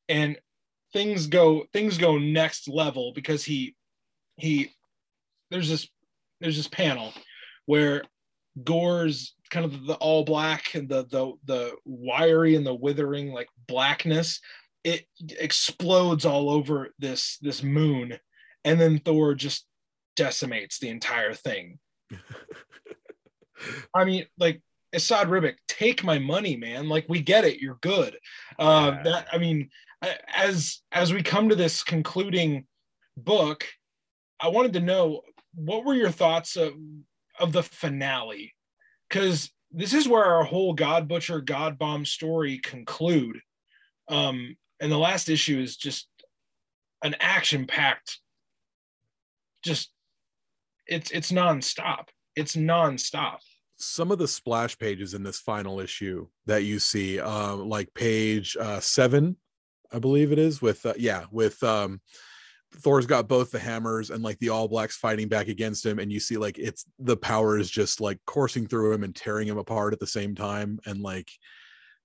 [0.08, 0.38] and
[0.92, 3.74] things go things go next level because he
[4.36, 4.70] he
[5.50, 5.88] there's this
[6.40, 7.12] there's this panel
[7.66, 8.02] where
[8.64, 13.48] Gorr's kind of the all black and the the the wiry and the withering like
[13.66, 14.40] blackness
[14.84, 15.06] it
[15.38, 18.18] explodes all over this this moon
[18.64, 19.66] and then Thor just
[20.16, 21.78] decimates the entire thing.
[23.94, 24.62] I mean like
[24.94, 26.88] Assad Ribic, take my money, man.
[26.88, 28.16] Like we get it, you're good.
[28.58, 29.02] Uh, Yeah.
[29.04, 29.70] that I mean,
[30.34, 32.66] as as we come to this concluding
[33.16, 33.66] book,
[34.40, 35.22] I wanted to know
[35.54, 36.72] what were your thoughts of
[37.38, 38.54] of the finale
[39.08, 43.40] because this is where our whole God Butcher, God Bomb story conclude.
[44.08, 46.08] Um, and the last issue is just
[47.02, 48.20] an action packed,
[49.64, 49.90] just
[50.86, 52.06] it's it's nonstop.
[52.36, 53.38] It's nonstop.
[53.78, 58.56] some of the splash pages in this final issue that you see um like page
[58.60, 59.36] uh seven
[59.92, 62.00] i believe it is with uh, yeah with um
[62.74, 66.12] thor's got both the hammers and like the all blacks fighting back against him and
[66.12, 69.56] you see like it's the power is just like coursing through him and tearing him
[69.56, 71.30] apart at the same time and like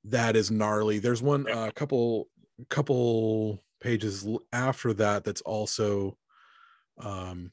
[0.06, 1.00] that is gnarly.
[1.00, 2.28] There's one a uh, couple
[2.70, 6.18] couple pages after that that's also
[7.00, 7.52] um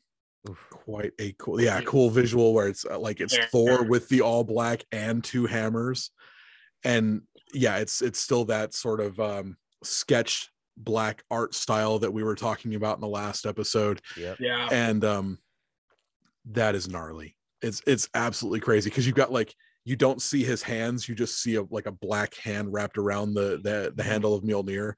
[0.70, 4.44] quite a cool yeah cool visual where it's uh, like it's thor with the all
[4.44, 6.10] black and two hammers
[6.84, 12.22] and yeah it's it's still that sort of um sketch black art style that we
[12.22, 14.38] were talking about in the last episode Yep.
[14.40, 14.68] Yeah.
[14.72, 15.38] and um
[16.52, 20.62] that is gnarly it's it's absolutely crazy because you've got like you don't see his
[20.62, 24.34] hands you just see a like a black hand wrapped around the the, the handle
[24.34, 24.94] of Mjolnir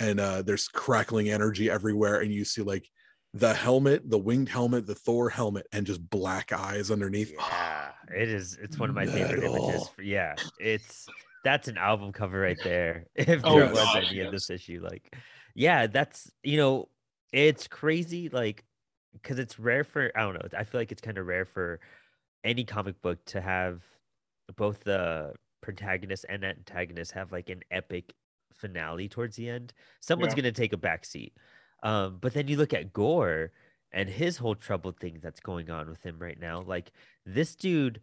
[0.00, 2.88] and uh there's crackling energy everywhere and you see like
[3.34, 8.28] the helmet the winged helmet the thor helmet and just black eyes underneath Yeah, it
[8.30, 8.56] is.
[8.62, 9.90] It's one of my favorite images.
[10.02, 11.06] Yeah, it's
[11.46, 13.06] that's an album cover right there.
[13.14, 14.32] If Oh, there was gosh, any yes.
[14.32, 15.14] this issue, like,
[15.54, 16.88] yeah, that's you know,
[17.32, 18.28] it's crazy.
[18.28, 18.64] Like,
[19.12, 20.48] because it's rare for I don't know.
[20.58, 21.78] I feel like it's kind of rare for
[22.42, 23.82] any comic book to have
[24.56, 28.12] both the protagonist and antagonist have like an epic
[28.52, 29.72] finale towards the end.
[30.00, 30.42] Someone's Yeah.
[30.42, 31.32] gonna take a back seat.
[31.84, 33.52] Um, but then you look at Gorr
[33.92, 36.60] and his whole troubled thing that's going on with him right now.
[36.60, 36.90] Like
[37.24, 38.00] this dude,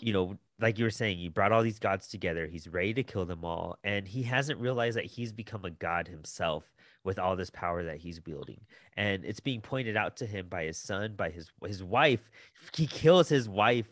[0.00, 2.46] you know, like you were saying, he brought all these gods together.
[2.46, 6.08] He's ready to kill them all, and he hasn't realized that he's become a god
[6.08, 6.64] himself
[7.04, 8.60] with all this power that he's wielding.
[8.96, 12.30] And it's being pointed out to him by his son, by his his wife.
[12.76, 13.86] He kills his wife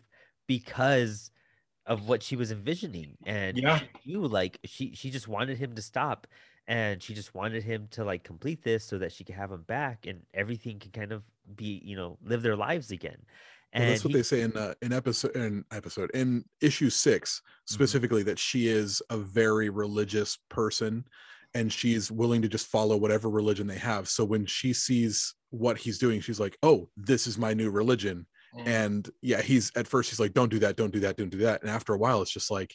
[0.47, 1.31] because
[1.87, 3.81] of what she was envisioning, and Yeah.
[4.05, 6.27] you like she she just wanted him to stop
[6.69, 9.63] and she just wanted him to like complete this so that she could have him
[9.63, 11.23] back and everything can kind of
[11.55, 13.19] be you know live their lives again
[13.73, 16.91] and well, that's what he- they say in uh, in episode in episode in issue
[16.91, 21.05] 6 specifically that she is a very religious person
[21.55, 24.09] and she's willing to just follow whatever religion they have.
[24.09, 28.27] So when she sees what he's doing she's like oh this is my new religion.
[28.57, 28.67] Mm.
[28.67, 31.39] and yeah he's at first he's like don't do that don't do that don't do
[31.39, 31.63] that.
[31.63, 32.75] And after a while it's just like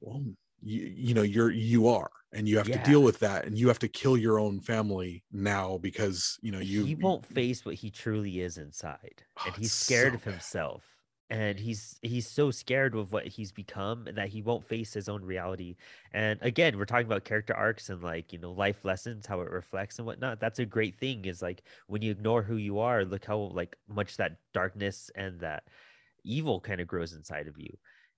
[0.00, 0.24] well
[0.62, 2.72] you, you know you're you are and you have Yeah.
[2.72, 6.52] to deal with that and you have to kill your own family now because you
[6.52, 10.14] know you he won't face what he truly is inside Oh, and he's scared so
[10.14, 10.24] of bad.
[10.24, 10.96] himself
[11.30, 15.08] and he's he's so scared of what he's become and that he won't face his
[15.08, 15.76] own reality
[16.12, 19.50] and again we're talking about character arcs and like you know life lessons how it
[19.50, 23.04] reflects and whatnot that's a great thing is like when you ignore who you are
[23.04, 25.64] look how like much that darkness and that
[26.24, 27.70] evil kind of grows inside of you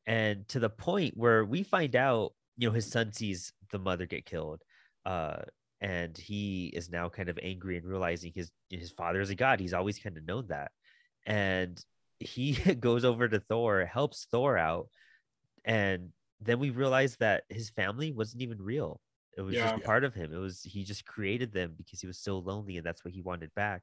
[0.06, 4.06] and to the point where we find out you know his son sees the mother
[4.06, 4.62] get killed
[5.04, 5.36] uh
[5.80, 9.60] and he is now kind of angry and realizing his his father is a god.
[9.60, 10.72] He's always kind of known that.
[11.26, 11.78] And
[12.18, 14.88] he goes over to thor helps thor out
[15.64, 19.00] and then we realize that his family wasn't even real.
[19.36, 19.72] It was Yeah.
[19.72, 20.32] just part of him.
[20.32, 23.20] It was he just created them because he was so lonely and that's what he
[23.20, 23.82] wanted back.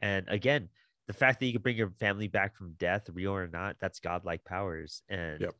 [0.00, 0.68] And again
[1.06, 4.00] the fact that you could bring your family back from death real or not that's
[4.00, 5.02] godlike powers.
[5.08, 5.54] And Yep.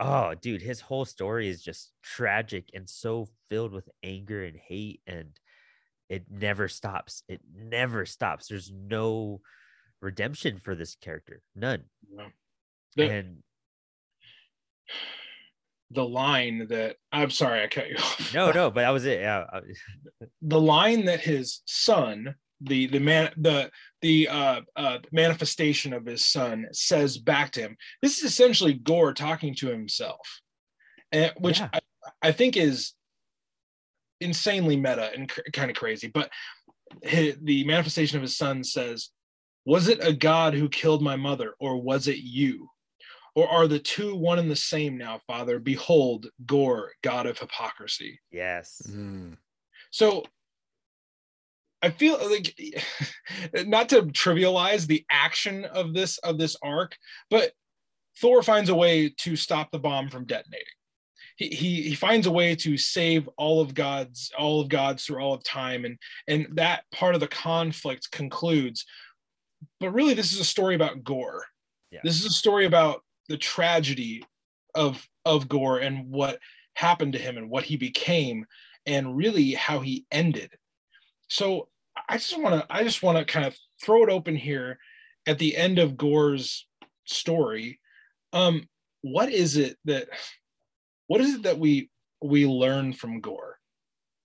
[0.00, 5.00] Oh dude his whole story is just tragic and so filled with anger and hate
[5.06, 5.28] and
[6.08, 7.22] it never stops.
[7.28, 8.48] It never stops.
[8.48, 9.40] There's no
[10.02, 11.40] redemption for this character.
[11.54, 11.84] None.
[12.16, 12.26] Yeah.
[12.96, 13.36] The- and
[15.92, 18.34] the line that I'm sorry I cut you off.
[18.34, 19.20] no no but that was it.
[19.20, 19.44] Yeah
[20.42, 23.70] the line that his son the the man the
[24.02, 29.12] the uh, uh manifestation of his son says back to him this is essentially gorr
[29.14, 30.40] talking to himself
[31.12, 31.70] and which Yeah.
[31.72, 31.80] I,
[32.22, 32.92] I think is
[34.20, 36.30] insanely meta and cr- kind of crazy but
[37.06, 39.10] hi the manifestation of his son says
[39.64, 42.68] was it a god who killed my mother or was it you
[43.34, 48.20] or are the two one and the same now father behold gorr god of hypocrisy
[48.30, 49.36] yes Mm.
[49.90, 50.24] so
[51.82, 52.58] I feel like
[53.66, 56.96] not to trivialize the action of this of this arc,
[57.30, 57.52] but
[58.20, 60.66] Thor finds a way to stop the bomb from detonating.
[61.36, 65.22] He, he he finds a way to save all of God's all of God's through
[65.22, 68.84] all of time, and and that part of the conflict concludes.
[69.78, 71.44] But really, this is a story about Gorr.
[71.90, 72.00] Yeah.
[72.04, 74.22] This is a story about the tragedy
[74.74, 76.38] of of Gorr and what
[76.74, 78.44] happened to him and what he became,
[78.84, 80.50] and really how he ended.
[81.30, 81.68] So
[82.08, 84.78] I just want to I just want to kind of throw it open here
[85.26, 86.66] at the end of Gorr's
[87.06, 87.80] story.
[88.32, 88.68] Um,
[89.02, 90.08] what is it that
[91.06, 91.90] what is it that we
[92.22, 93.56] we learn from Gore?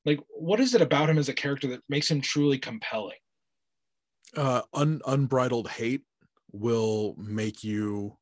[0.06, 3.18] Like, what is it about him as a character that makes him truly compelling?
[4.36, 6.02] uh un, unbridled hate
[6.52, 8.18] will make you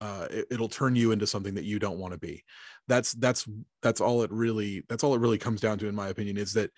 [0.00, 2.44] uh it, it'll turn you into something that you don't want to be
[2.88, 3.48] that's that's
[3.82, 6.52] that's all it really that's all it really comes down to in my opinion is
[6.52, 6.70] that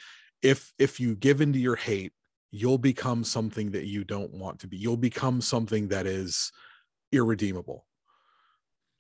[0.43, 2.13] if if you give into your hate
[2.51, 6.53] you'll become something that you don't want to be you'll become something that is
[7.13, 7.87] irredeemable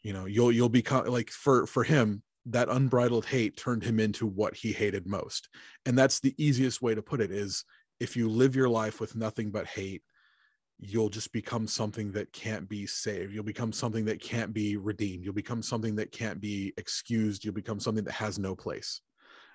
[0.03, 4.27] you know you'll you'll become like for for him that unbridled hate turned him into
[4.27, 5.49] what he hated most
[5.87, 7.65] and that's the easiest way to put it is
[8.01, 10.03] if you live your life with nothing but hate
[10.85, 13.33] you'll just become something that can't be saved.
[13.33, 15.25] You'll become something that can't be redeemed.
[15.25, 17.45] You'll become something that can't be excused.
[17.45, 19.01] You'll become something that has no place.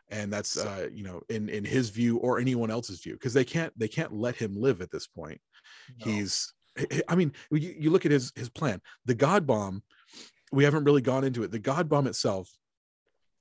[0.10, 3.44] And that's uh, you know, in in his view or anyone else's view, because they
[3.44, 5.42] can't they can't let him live at this point.
[6.06, 6.12] No.
[6.12, 6.54] He's
[7.08, 8.82] I mean, you, you look at his his plan.
[9.06, 9.84] The God bomb,
[10.52, 11.52] we haven't really gone into it.
[11.52, 12.50] The God bomb itself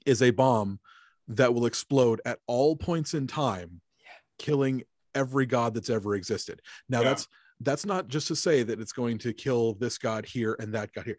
[0.04, 0.80] is a bomb
[1.28, 4.10] that will explode at all points in time, yeah.
[4.38, 4.82] killing
[5.14, 6.62] every god that's ever existed.
[6.88, 7.08] Now yeah.
[7.08, 7.28] that's
[7.60, 10.92] that's not just to say that it's going to kill this god here and that
[10.92, 11.18] god here.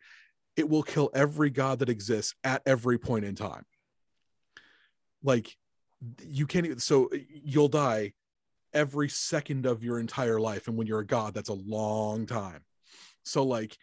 [0.55, 3.63] It will kill every god that exists at every point in time.
[5.27, 5.53] Like
[6.23, 8.13] you can't so uh, you'll die
[8.73, 12.63] every second of your entire life and when you're a god that's a long time.
[13.23, 13.77] So like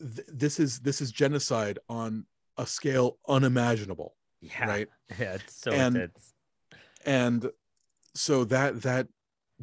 [0.00, 4.14] th- this is this is genocide on a scale unimaginable.
[4.40, 4.66] Yeah.
[4.66, 4.88] Right?
[5.18, 6.32] Yeah, it's so and, intense.
[7.04, 7.50] And
[8.14, 9.08] so that that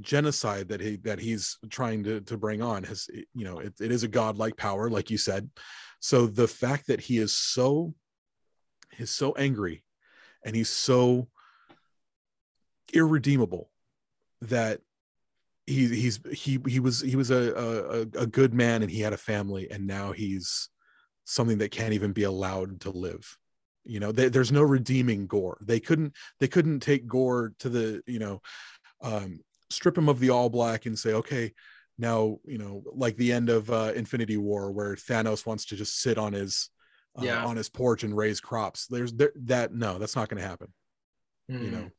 [0.01, 3.91] genocide that he that he's trying to to bring on has you know it, it
[3.91, 5.49] is a godlike power like you said
[5.99, 7.93] so the fact that he is so
[8.95, 9.83] he's so angry
[10.43, 11.27] and he's so
[12.93, 13.69] irredeemable
[14.41, 14.81] that
[15.65, 17.53] he he's he he was he was a,
[18.15, 20.69] a a good man and he had a family and now he's
[21.25, 23.37] something that can't even be allowed to live.
[23.85, 25.57] You know they, there's no redeeming gorr.
[25.61, 28.41] They couldn't they couldn't take gorr to the you know
[29.01, 31.53] um strip him of the all black and say, okay,
[31.97, 36.01] now you know, like the end of uh, Infinity War, where Thanos wants to just
[36.01, 36.69] sit on his
[37.17, 37.45] uh, yeah.
[37.45, 38.87] on his porch and raise crops.
[38.87, 40.73] There's there, that no, that's not going to happen.
[41.49, 41.63] Mm.
[41.63, 41.91] You know,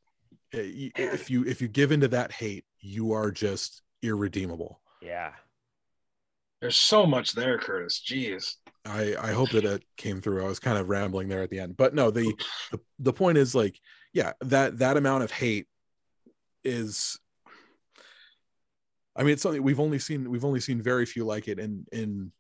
[0.52, 0.60] hmm.
[0.94, 4.80] if you if you give into that hate, you are just irredeemable.
[5.02, 5.32] Yeah.
[6.60, 8.02] There's so much there, Curtis.
[8.06, 8.56] Jeez.
[8.84, 10.44] I I hope that it came through.
[10.44, 12.34] I was kind of rambling there at the end, but no, the
[12.70, 13.78] the, the point is like,
[14.12, 15.66] yeah, that that amount of hate
[16.64, 17.18] is
[19.16, 20.30] I mean, it's something we've only seen.
[20.30, 22.32] We've only seen very few like it in in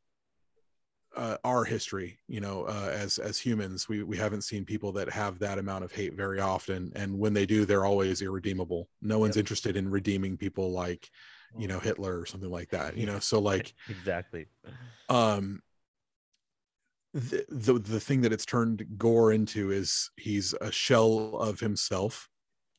[1.20, 2.18] uh, our history.
[2.28, 5.84] You know, uh, as as humans, we we haven't seen people that have that amount
[5.84, 6.90] of hate very often.
[6.96, 8.88] And when they do, they're always irredeemable.
[9.02, 9.42] No one's yep.
[9.42, 11.10] interested in redeeming people like,
[11.58, 12.96] you know, Hitler or something like that.
[12.96, 14.46] You know, so like exactly.
[15.10, 15.60] Um,
[17.12, 22.30] the, the the thing that it's turned gorr into is he's a shell of himself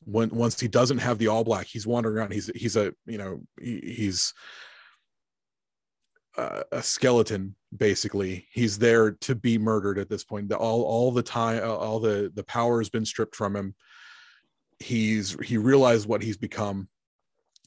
[0.04, 3.18] when once he doesn't have the all black he's wandering around he's he's a you
[3.18, 4.34] know he, he's
[6.36, 8.46] a, a skeleton basically.
[8.52, 10.48] He's there to be murdered at this point.
[10.48, 13.74] The, all all the time uh, all the the power has been stripped from him.
[14.78, 16.88] He's he realized what he's become.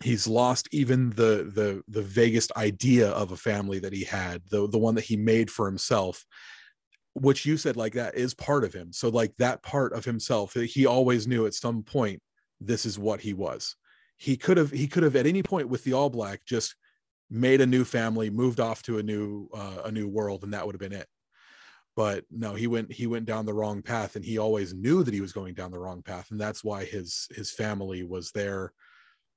[0.04, 4.68] He's lost even the the the vaguest idea of a family that he had the
[4.68, 6.26] the one that he made for himself
[7.15, 8.91] which you said like that is part of him.
[8.91, 12.22] So like that part of himself he always knew at some point
[12.60, 13.76] this is what he was.
[14.18, 16.76] He could have he could have at any point with the all black just
[17.29, 20.65] made a new family moved off to a new uh, a new world and that
[20.65, 21.07] would have been it.
[21.95, 25.13] But no he went he went down the wrong path and he always knew that
[25.13, 28.73] he was going down the wrong path and that's why his his family was there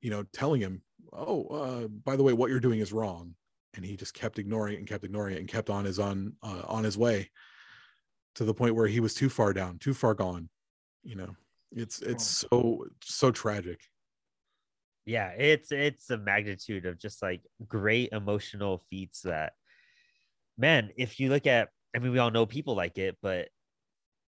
[0.00, 3.34] you know telling him oh uh, by the way what you're doing is wrong.
[3.74, 6.32] And he just kept ignoring it and kept ignoring it and kept on his on
[6.42, 7.30] uh, on his way
[8.34, 10.48] to the point where he was too far down too far gone
[11.08, 11.34] you know.
[11.72, 13.80] It's it's so so tragic.
[15.08, 19.54] Yeah, it's it's a magnitude of just like great emotional feats that
[20.58, 23.48] man, if you look at I mean we all know people like it, but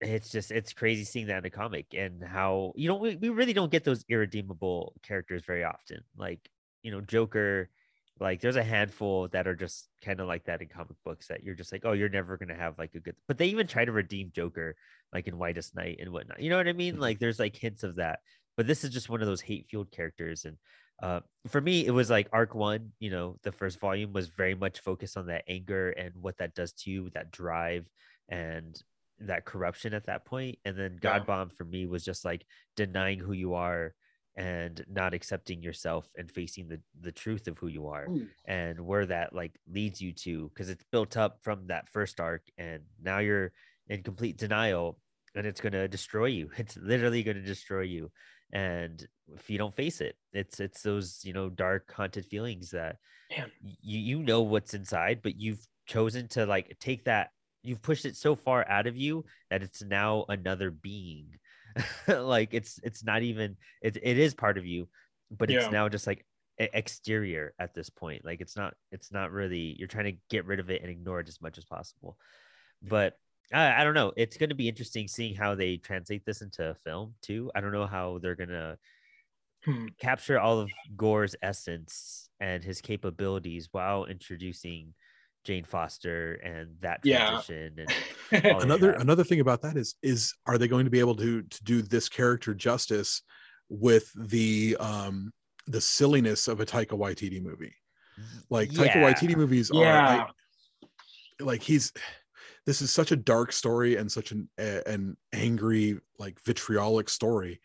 [0.01, 3.29] it's just it's crazy seeing that in the comic and how you know we, we
[3.29, 6.01] really don't get those irredeemable characters very often.
[6.17, 6.41] Like,
[6.83, 7.71] you know, Joker,
[8.19, 11.45] like there's a handful that are just kind of like that in comic books that
[11.45, 13.15] you're just like, oh, you're never gonna have like a good.
[13.29, 14.75] But they even try to redeem Joker
[15.13, 16.41] like in Whitest Night and whatnot.
[16.41, 16.95] You know what I mean?
[16.95, 17.03] Mm-hmm.
[17.03, 18.19] Like there's like hints of that.
[18.57, 20.45] But this is just one of those hate fueled characters.
[20.45, 20.57] And
[21.03, 22.93] uh, for me, it was like arc one.
[23.01, 26.55] You know, the first volume was very much focused on that anger and what that
[26.55, 27.89] does to you, that drive
[28.29, 28.81] and
[29.21, 30.59] that corruption at that point.
[30.65, 31.25] And then God yeah.
[31.25, 32.45] Bomb for me was just like
[32.77, 33.95] denying who you are
[34.37, 38.27] and not accepting yourself and facing the the truth of who you are Ooh.
[38.47, 42.43] and where that like leads you to because it's built up from that first arc
[42.59, 43.53] and now you're
[43.89, 44.99] in complete denial
[45.37, 48.11] and it's going to destroy you it's literally going to destroy you
[48.55, 52.97] and if you don't face it it's it's those you know dark haunted feelings that
[53.37, 53.51] Man.
[53.61, 57.31] you you know what's inside but you've chosen to like take that
[57.63, 61.31] you've pushed it so far out of you that it's now another being
[62.09, 64.89] like it's it's not even it, it is part of you
[65.31, 65.71] but it's yeah.
[65.71, 66.25] now just like
[66.59, 70.61] exterior at this point like it's not it's not really you're trying to get rid
[70.61, 72.17] of it and ignore it as much as possible
[72.81, 73.17] but
[73.53, 76.71] I, I don't know it's going to be interesting seeing how they translate this into
[76.71, 78.79] a film too i don't know how they're going to
[79.65, 79.87] hmm.
[79.99, 84.95] capture all of Gorr's essence and his capabilities while introducing
[85.45, 87.41] Jane Foster and that Yeah.
[87.43, 87.87] transition
[88.33, 89.01] and another that.
[89.01, 91.83] another thing about that is is are they going to be able to to do
[91.83, 93.23] this character justice
[93.69, 95.33] with the um
[95.67, 97.75] the silliness of a Taika Waititi movie?
[98.51, 99.13] Like Taika Yeah.
[99.13, 100.25] Waititi movies are Yeah.
[100.25, 100.31] I-
[101.41, 101.93] like he's
[102.67, 107.61] this is such a dark story and such an an angry like vitriolic story.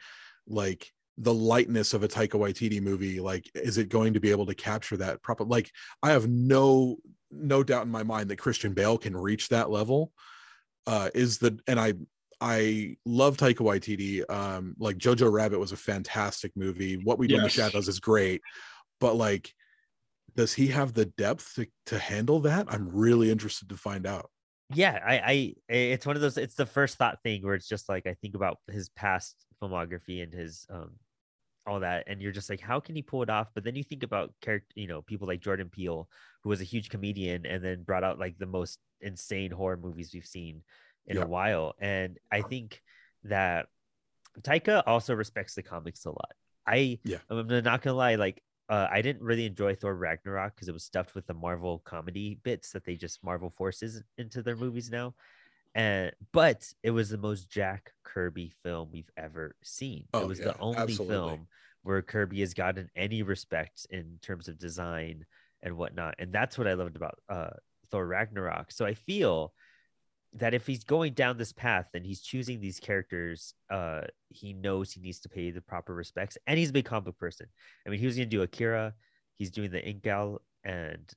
[0.47, 4.45] Like the lightness of a Taika Waititi movie like is it going to be able
[4.45, 5.69] to capture that proper like
[6.01, 6.97] I have no
[7.31, 10.11] no doubt in my mind that Christian Bale can reach that level.
[10.87, 11.93] Uh is the and I
[12.41, 14.29] I love Taika Waititi.
[14.29, 16.95] Um like Jojo Rabbit was a fantastic movie.
[16.97, 18.41] What we do in the shadows is great.
[18.99, 19.53] But like
[20.35, 22.67] does he have the depth to, to handle that?
[22.69, 24.29] I'm really interested to find out
[24.73, 25.15] yeah I,
[25.69, 28.13] I it's one of those it's the first thought thing where it's just like i
[28.21, 30.91] think about his past filmography and his um
[31.67, 33.83] all that and you're just like how can he pull it off but then you
[33.83, 36.07] think about character you know people like jordan peele
[36.43, 40.11] who was a huge comedian and then brought out like the most insane horror movies
[40.13, 40.61] we've seen
[41.07, 41.23] in Yeah.
[41.23, 42.81] a while and i think
[43.23, 43.67] that
[44.41, 46.31] taika also respects the comics a lot
[46.67, 47.17] i Yeah.
[47.29, 50.83] i'm not gonna lie like uh, I didn't really enjoy Thor Ragnarok because it was
[50.83, 55.15] stuffed with the Marvel comedy bits that they just Marvel forces into their movies now.
[55.75, 60.05] And but it was the most Jack Kirby film we've ever seen.
[60.13, 61.15] Oh, it was yeah, the only absolutely.
[61.15, 61.47] film
[61.83, 65.25] where Kirby has gotten any respect in terms of design
[65.63, 66.15] and whatnot.
[66.19, 67.51] And that's what I loved about uh,
[67.89, 68.71] Thor Ragnarok.
[68.71, 69.53] So I feel
[70.33, 74.91] that if he's going down this path and he's choosing these characters, uh, he knows
[74.91, 76.37] he needs to pay the proper respects.
[76.45, 77.47] And he's a big comic person.
[77.85, 78.93] I mean, he was going to do Akira.
[79.37, 81.09] He's doing the Incal, and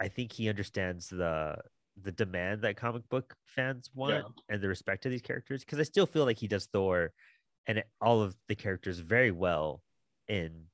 [0.00, 1.56] I think he understands the
[2.02, 5.64] the demand that comic book fans want and the respect to these characters.
[5.64, 7.12] Because I still feel like he does Thor
[7.66, 9.82] and all of the characters very well
[10.28, 10.64] in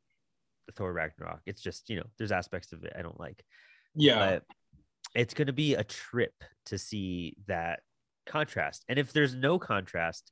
[0.77, 1.41] Thor Ragnarok.
[1.47, 3.45] It's just you know, there's aspects of it I don't like
[3.95, 4.19] yeah.
[4.19, 4.45] but
[5.15, 6.35] it's going to be a trip
[6.67, 7.81] to see that
[8.27, 8.85] contrast.
[8.89, 10.31] And if there's no contrast,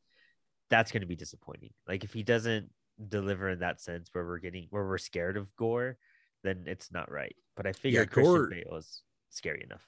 [0.71, 1.71] that's going to be disappointing.
[1.87, 2.71] Like if he doesn't
[3.09, 5.97] deliver in that sense where we're getting where we're scared of gorr,
[6.45, 7.35] then it's not right.
[7.57, 9.87] But I figure Christian Gorr- Bale is scary enough.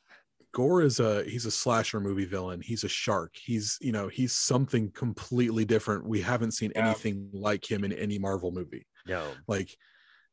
[0.52, 4.32] gorr is a he's a slasher movie villain he's a shark he's you know he's
[4.32, 6.86] something completely different we haven't seen Yeah.
[6.86, 9.70] anything like him in any marvel movie No, like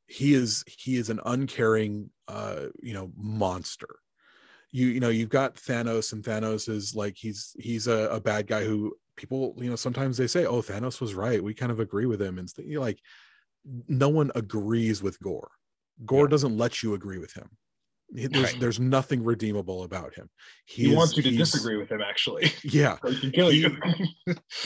[0.07, 3.99] he is he is an uncaring uh you know monster
[4.71, 8.47] you you know you've got thanos and thanos is like he's he's a, a bad
[8.47, 11.79] guy who people you know sometimes they say oh thanos was right we kind of
[11.79, 12.99] agree with him and st- like
[13.87, 15.49] no one agrees with gorr
[16.05, 16.29] gorr Yeah.
[16.31, 17.49] doesn't let you agree with him
[18.09, 18.59] there's Right.
[18.59, 20.29] there's nothing redeemable about him
[20.65, 22.51] he is- wants you to disagree with him, actually.
[22.63, 23.75] yeah he kill you.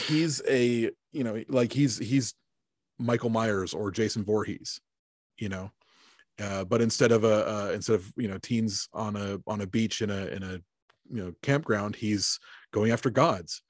[0.06, 2.34] he's a you know like he's he's
[2.98, 4.80] michael myers or jason Voorhees,
[5.38, 5.70] you know
[6.42, 9.66] uh, but instead of a uh, instead of you know teens on a on a
[9.66, 10.60] beach in a in a
[11.10, 12.38] you know campground he's
[12.72, 13.62] going after gods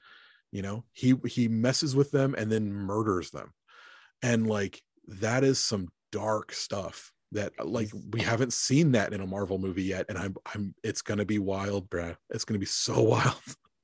[0.53, 0.85] you know?
[0.93, 3.53] He he messes with them and then murders them.
[4.23, 9.27] And like that is some dark stuff that like we haven't seen that in a
[9.27, 12.15] marvel movie yet and i'm i'm it's gonna be wild bruh.
[12.29, 13.35] It's gonna be so wild.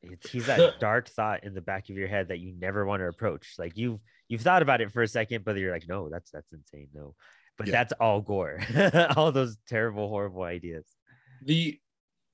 [0.02, 3.00] It's, he's that dark thought in the back of your head that you never want
[3.00, 3.54] to approach.
[3.58, 6.52] Like you you've thought about it for a second, but you're like, no, that's that's
[6.52, 6.88] insane.
[6.94, 7.14] No,
[7.58, 7.72] but Yeah.
[7.72, 8.60] that's all gorr.
[9.16, 10.86] all those terrible, horrible ideas.
[11.44, 11.78] the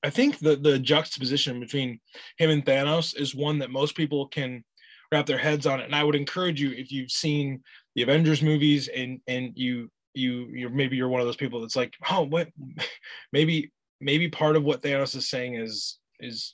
[0.03, 1.99] I think the the juxtaposition between
[2.37, 4.63] him and Thanos is one that most people can
[5.11, 5.85] wrap their heads on it.
[5.85, 7.63] And I would encourage you if you've seen
[7.95, 11.75] the Avengers movies and and you you you're maybe you're one of those people that's
[11.75, 12.49] like, oh, what
[13.33, 16.53] maybe maybe part of what Thanos is saying is is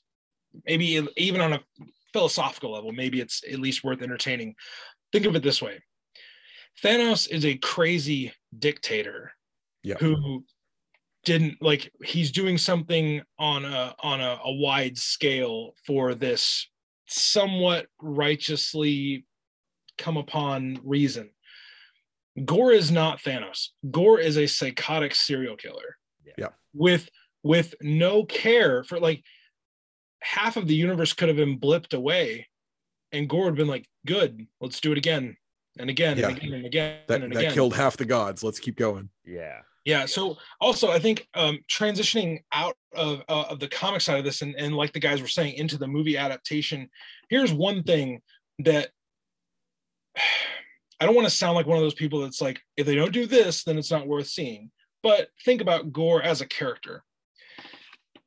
[0.65, 1.61] maybe even on a
[2.13, 4.55] philosophical level, maybe it's at least worth entertaining.
[5.11, 5.81] Think of it this way.
[6.83, 9.31] Thanos is a crazy dictator
[9.83, 9.95] Yeah.
[9.99, 10.43] who
[11.23, 16.67] didn't like he's doing something on a on a, a wide scale for this
[17.07, 19.25] somewhat righteously
[19.97, 21.29] come upon reason
[22.45, 26.33] gorr is not thanos gorr is a psychotic serial killer Yeah.
[26.37, 26.47] Yeah.
[26.73, 27.09] with
[27.43, 29.23] with no care for like
[30.21, 32.47] half of the universe could have been blipped away
[33.11, 35.35] and gorr had been like good let's do it again
[35.79, 36.29] and again Yeah.
[36.29, 39.09] and again and again that and that again killed half the gods let's keep going
[39.25, 39.59] Yeah.
[39.85, 40.05] yeah.
[40.05, 44.41] So also, I think um, transitioning out of uh, of the comic side of this,
[44.41, 46.89] and, and like the guys were saying, into the movie adaptation.
[47.29, 48.21] Here's one thing
[48.59, 48.89] that
[50.99, 53.11] I don't want to sound like one of those people that's like, if they don't
[53.13, 54.69] do this, then it's not worth seeing.
[55.01, 57.03] But think about Gorr as a character.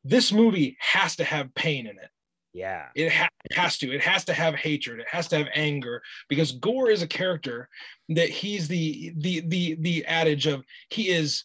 [0.02, 2.08] This movie has to have pain in it.
[2.54, 2.86] Yeah.
[2.94, 3.92] It, ha- has to.
[3.92, 5.00] It has to have hatred.
[5.00, 7.68] It has to have anger because Gorr is a character
[8.10, 11.44] that he's the the the the adage of he is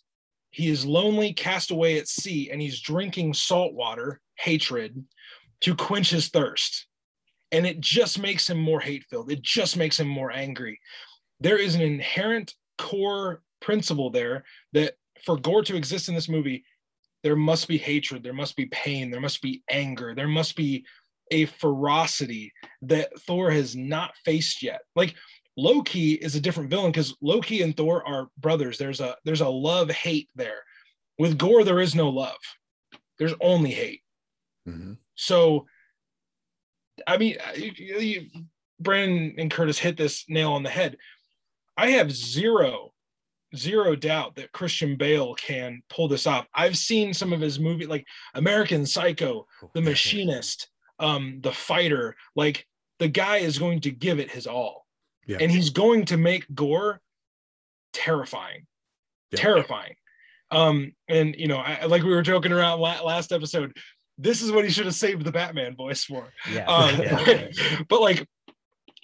[0.51, 5.03] he is lonely, cast away at sea, and he's drinking salt water, hatred,
[5.61, 6.87] to quench his thirst.
[7.51, 9.31] And it just makes him more hate filled.
[9.31, 10.79] It just makes him more angry.
[11.39, 14.43] There is an inherent core principle there
[14.73, 14.93] that
[15.25, 16.63] for Gorr to exist in this movie,
[17.23, 20.85] there must be hatred, there must be pain, there must be anger, there must be
[21.31, 22.51] a ferocity
[22.83, 24.81] that Thor has not faced yet.
[24.95, 25.15] Like
[25.57, 28.77] Loki is a different villain because Loki and Thor are brothers.
[28.77, 30.63] There's a there's a love hate there.
[31.17, 32.37] With Gorr, there is no love.
[33.17, 34.01] There's only hate.
[34.67, 34.97] Mhm.
[35.15, 35.65] So,
[37.05, 38.29] I mean, you, you,
[38.79, 40.95] Brandon and Curtis hit this nail on the head.
[41.75, 42.93] I have zero,
[43.55, 46.47] zero doubt that Christian Bale can pull this off.
[46.53, 50.69] I've seen some of his movie, like American Psycho, The Machinist,
[50.99, 52.15] um, The Fighter.
[52.35, 52.65] Like
[52.99, 54.85] the guy is going to give it his all,
[55.27, 55.37] Yeah.
[55.39, 56.99] and he's going to make Gorr
[57.93, 58.65] terrifying,
[59.31, 59.39] Yeah.
[59.39, 59.95] terrifying.
[60.51, 63.77] Um, and you know, I, like we were joking around la- last episode.
[64.17, 66.33] This is what he should have saved the Batman voice for.
[66.51, 66.65] Yeah.
[66.65, 67.47] Um, yeah.
[67.89, 68.27] but like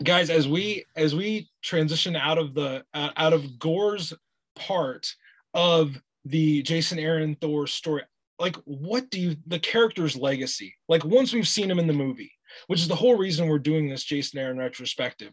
[0.03, 4.11] guys as we as we transition out of the uh, out of gorr's
[4.57, 5.15] part
[5.53, 8.01] of the jason aaron thor story
[8.39, 12.31] like what do you the character's legacy like once we've seen him in the movie
[12.67, 15.31] which is the whole reason we're doing this jason aaron retrospective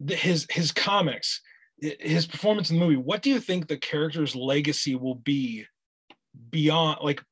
[0.00, 1.40] the, his his comics
[1.78, 5.64] his performance in the movie what do you think the character's legacy will be
[6.50, 7.22] beyond like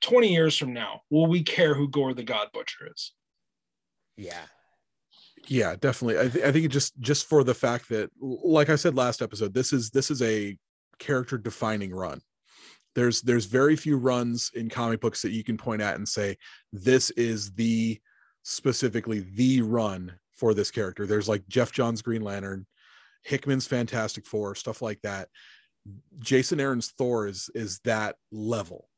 [0.00, 1.02] 20 years from now?
[1.10, 3.12] Will we care who gorr the god butcher is?
[4.16, 4.44] Yeah.
[5.46, 6.18] yeah definitely.
[6.18, 9.22] I, th- I think it just just for the fact that like i said last
[9.22, 10.56] episode this is this is a
[10.98, 12.20] character defining run
[12.94, 16.36] there's there's very few runs in comic books that you can point at and say
[16.72, 18.00] this is the
[18.42, 21.06] specifically the run for this character.
[21.06, 22.66] There's like geoff john's green lantern
[23.22, 25.28] hickman's fantastic four stuff like that.
[26.18, 28.88] Jason aaron's thor is is that level.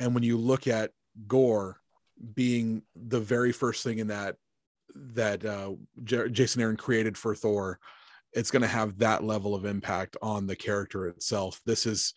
[0.00, 0.90] And when you look at
[1.26, 1.80] gorr
[2.34, 4.36] being the very first thing in that
[4.94, 5.72] that uh,
[6.04, 7.78] J- Jason Aaron created for Thor,
[8.32, 11.60] it's going to have that level of impact on the character itself.
[11.64, 12.14] This is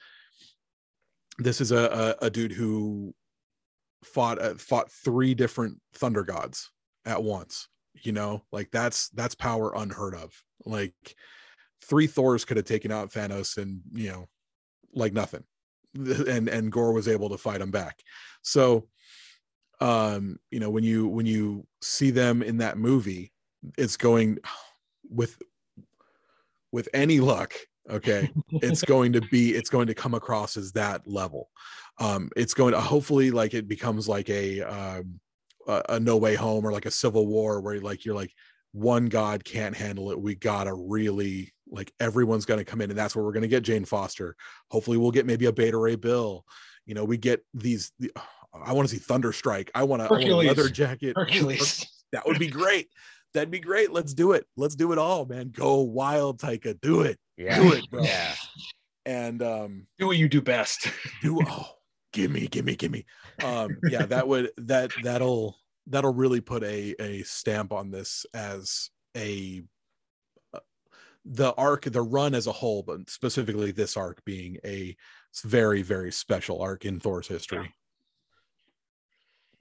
[1.43, 3.13] this is a a, a dude who
[4.03, 6.71] fought uh, fought three different thunder gods
[7.05, 7.67] at once.
[8.03, 10.33] You know, like that's that's power unheard of.
[10.65, 11.15] Like
[11.83, 14.29] three Thors could have taken out Thanos and you know,
[14.93, 15.43] like nothing,
[15.95, 17.99] and and Gorr was able to fight him back.
[18.41, 18.87] So
[19.81, 23.33] um you know when you when you see them in that movie
[23.77, 24.37] it's going
[25.09, 25.41] with
[26.71, 27.53] with any luck
[27.89, 31.49] okay it's going to be it's going to come across as that level.
[31.99, 35.19] Um it's going to hopefully like it becomes like a um
[35.67, 38.33] a, a no way home or like a civil war where like you're like
[38.73, 40.19] one god can't handle it.
[40.19, 42.89] We gotta really like everyone's gonna come in.
[42.89, 44.35] And that's where we're gonna get jane foster.
[44.69, 46.45] Hopefully we'll get maybe a beta ray bill.
[46.85, 48.11] You know we get these the,
[48.65, 49.69] i want to see thunderstrike.
[49.73, 51.87] I want to leather jacket hercules.
[52.11, 52.89] That would be great
[53.33, 53.91] that'd be great.
[53.91, 54.45] Let's do it.
[54.57, 55.49] Let's do it all man.
[55.49, 56.79] Go wild taika.
[56.81, 57.19] Do it.
[57.37, 57.59] Yeah.
[57.59, 58.03] Do it, bro.
[58.03, 58.33] Yeah.
[59.05, 60.87] and um do what you do best.
[61.21, 61.69] do oh
[62.13, 63.05] give me give me give me
[63.43, 65.55] um yeah that would that that'll
[65.87, 69.63] that'll really put a a stamp on this as a
[70.53, 70.59] uh,
[71.25, 74.95] the arc the run as a whole but specifically this arc being a
[75.45, 77.73] very very special arc in thor's history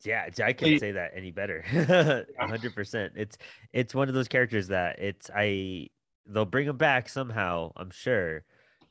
[0.04, 1.62] Yeah, I can't say that any better.
[2.38, 3.12] Hundred percent.
[3.16, 3.36] It's
[3.72, 5.88] it's one of those characters that it's I
[6.26, 7.72] they'll bring him back somehow.
[7.76, 8.44] I'm sure.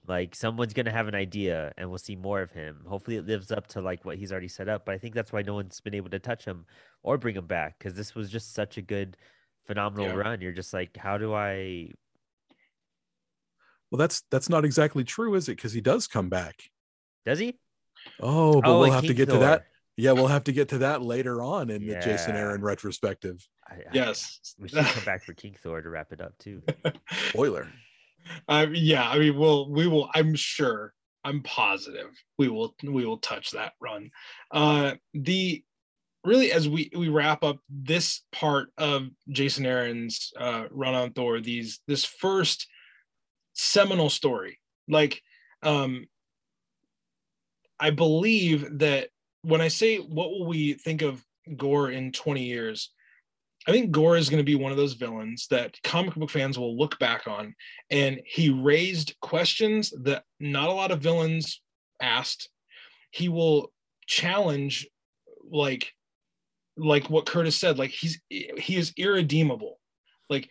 [0.08, 2.84] Like someone's gonna have an idea, and we'll see more of him.
[2.88, 4.86] Hopefully, it lives up to like what he's already set up.
[4.86, 6.66] But I think that's why no one's been able to touch him
[7.04, 9.18] or bring him back because this was just such a good,
[9.68, 10.16] phenomenal Yeah.
[10.16, 10.42] run.
[10.42, 11.92] You're just like, how do I?
[13.92, 16.70] well that's that's not exactly true is it because he does come back
[17.26, 17.58] Does he?
[18.20, 19.66] oh but Oh, we'll have to King get to that
[20.00, 23.46] yeah we'll have to get to that later on in the jason aaron retrospective.
[23.70, 24.40] I, I- yes.
[24.60, 26.62] We should come back for King Thor to wrap it up too.
[27.30, 27.68] spoiler.
[28.48, 30.94] Um, yeah i mean we'll we will i'm sure
[31.24, 34.12] i'm positive we will we will touch that run.
[34.52, 35.64] Uh the
[36.26, 41.40] really as we we wrap up this part of jason aaron's uh run on thor
[41.40, 42.68] these this first
[43.54, 45.22] seminal story like
[45.64, 46.06] um
[47.80, 49.08] i believe that
[49.44, 51.24] when i say what will we think of
[51.58, 52.92] gorr in 20 years
[53.68, 56.58] i think gorr is going to be one of those villains that comic book fans
[56.58, 57.56] will look back on.
[57.90, 61.62] And he raised questions that not a lot of villains
[62.02, 62.50] asked.
[63.12, 63.72] He will
[64.08, 64.88] challenge
[65.52, 65.94] like
[66.78, 69.80] like what curtis said like he's he is irredeemable.
[70.30, 70.50] Like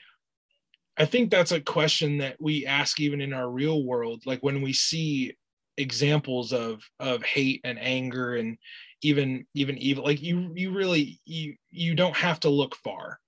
[0.96, 4.62] i think that's a question that we ask even in our real world like when
[4.62, 5.36] we see
[5.78, 8.58] examples of of hate and anger and
[9.02, 10.04] even even evil.
[10.04, 13.18] Like you you really you you don't have to look far.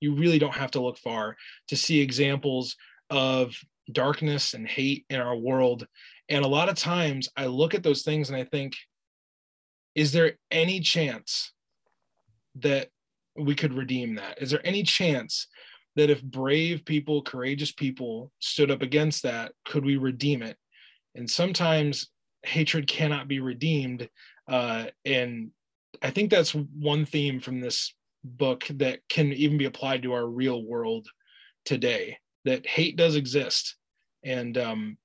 [0.00, 1.36] You really don't have to look far
[1.68, 2.76] to see examples
[3.10, 3.56] of
[3.90, 5.86] darkness and hate in our world.
[6.28, 8.74] And a lot of times i look at those things and i think
[9.94, 11.52] is there any chance
[12.56, 12.88] that
[13.36, 14.40] we could redeem that?
[14.40, 15.48] Is there any chance
[15.96, 20.56] that if brave people courageous people stood up against that could we redeem it
[21.14, 22.08] and sometimes
[22.44, 24.08] hatred cannot be redeemed
[24.48, 25.50] uh, and
[26.02, 27.94] i think that's one theme from this
[28.24, 31.06] book that can even be applied to our real world
[31.64, 33.76] today that hate does exist
[34.24, 34.96] and um,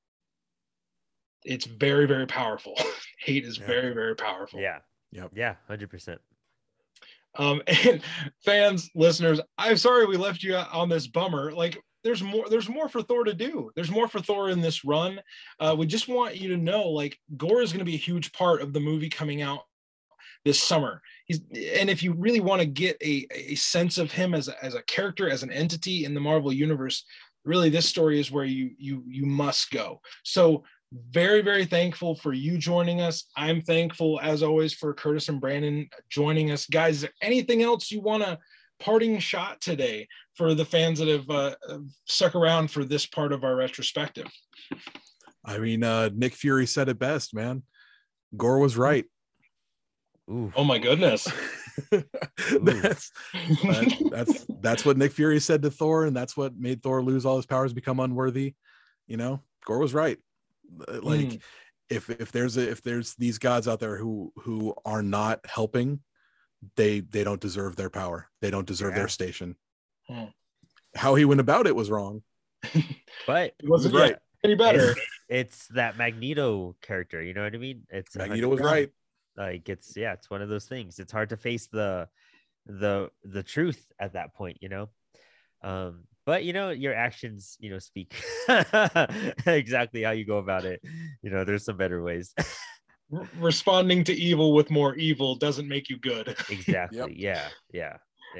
[1.43, 2.75] it's very very powerful
[3.19, 3.67] hate is Yeah.
[3.67, 4.79] very very powerful Yeah.
[5.11, 5.31] Yep.
[5.35, 5.55] Yeah.
[5.67, 6.19] Hundred percent.
[7.35, 8.01] um and
[8.43, 12.89] fans listeners i'm sorry we left you on this bummer like there's more there's more
[12.89, 13.71] for thor to do.
[13.75, 15.19] There's more for thor in this run.
[15.59, 18.31] Uh we just want you to know like gorr is going to be a huge
[18.33, 19.61] part of the movie coming out
[20.45, 21.01] this summer.
[21.25, 21.41] He's
[21.79, 24.75] and if you really want to get a, a sense of him as a, as
[24.75, 27.03] a character as an entity in the marvel universe
[27.45, 30.01] really this story is where you you you must go.
[30.23, 30.63] So
[31.11, 33.25] very very thankful for you joining us.
[33.35, 36.65] I'm thankful as always for curtis and brandon joining us.
[36.65, 38.39] Guys is there anything else you want to
[38.79, 40.07] parting shot today
[40.39, 41.55] for the fans that have uh,
[42.05, 44.27] stuck around for this part of our retrospective
[45.45, 47.63] I mean, uh, Nick Fury said it best, man.
[48.35, 49.05] Gorr was right.
[50.29, 50.53] Ooh.
[50.55, 51.27] oh my goodness
[51.91, 53.11] that's
[53.63, 57.25] that, that's that's what Nick Fury said to Thor, and that's what made Thor lose
[57.25, 58.53] all his powers, become unworthy.
[59.07, 60.17] You know, Gorr was right.
[60.87, 61.41] Uh, Like, Mm.
[61.89, 66.01] if if there's a, if there's these gods out there who who are not helping,
[66.75, 68.27] they they don't deserve their power.
[68.41, 68.99] They don't deserve Yeah.
[68.99, 69.55] their station.
[70.09, 70.25] Hmm.
[70.95, 72.23] How he went about it was wrong.
[73.27, 74.13] But it wasn't Right.
[74.13, 77.21] right any better it's, it's that Magneto character.
[77.21, 77.83] You know what I mean?
[77.89, 78.89] It's Magneto was right.
[79.35, 80.99] Like it's yeah, it's one of those things.
[80.99, 82.07] It's hard to face the
[82.65, 84.57] the the truth at that point.
[84.61, 84.89] You know.
[85.61, 88.13] Um, but you know your actions you know speak
[89.47, 90.79] exactly how you go about it
[91.23, 92.33] you know there's some better ways
[93.11, 97.97] R- responding to evil with more evil doesn't make you good exactly yeah yeah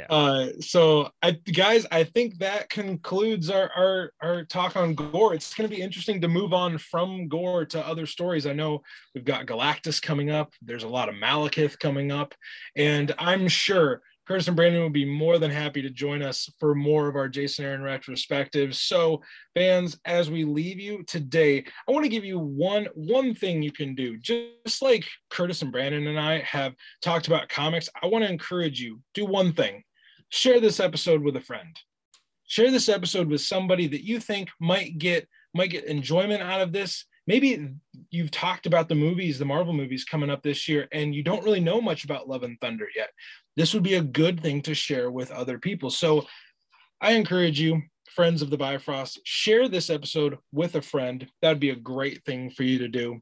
[0.10, 5.34] uh so i guys i think that concludes our our, our talk on gorr.
[5.34, 8.46] It's going to be interesting to move on from gorr to other stories.
[8.46, 8.82] I know
[9.14, 10.54] we've got galactus coming up.
[10.62, 12.34] There's a lot of malekith coming up.
[12.76, 16.76] And i'm sure curtis and brandon will be more than happy to join us for
[16.76, 18.76] more of our jason aaron retrospectives.
[18.76, 19.24] So
[19.56, 23.72] fans as we leave you today i want to give you one one thing you
[23.72, 24.18] can do.
[24.18, 28.80] Just like curtis and brandon and i have talked about comics i want to encourage
[28.80, 29.84] you do one thing.
[30.30, 31.76] Share this episode with a friend.
[32.46, 36.72] Share this episode with somebody that you think might get might get enjoyment out of
[36.72, 37.06] this.
[37.26, 37.74] Maybe
[38.12, 41.44] you've talked about the movies the marvel movies coming up this year and you don't
[41.44, 43.10] really know much about love and thunder yet
[43.60, 46.26] this would be a good thing to share with other people so
[47.02, 51.60] i encourage you friends of the bifrost share this episode with a friend that would
[51.60, 53.22] be a great thing for you to do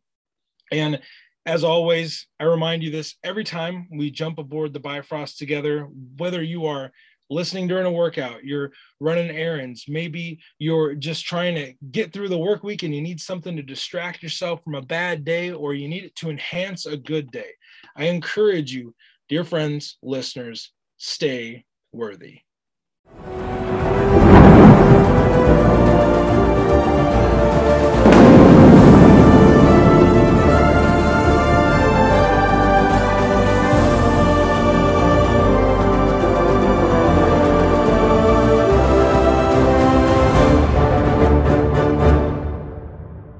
[0.71, 0.99] and
[1.47, 6.43] as always, I remind you this every time we jump aboard the Bifrost together, whether
[6.43, 6.91] you are
[7.29, 12.37] listening during a workout, you're running errands, maybe you're just trying to get through the
[12.37, 15.87] work week and you need something to distract yourself from a bad day or you
[15.87, 17.51] need it to enhance a good day.
[17.95, 18.93] I encourage you,
[19.29, 22.39] dear friends, listeners, stay worthy.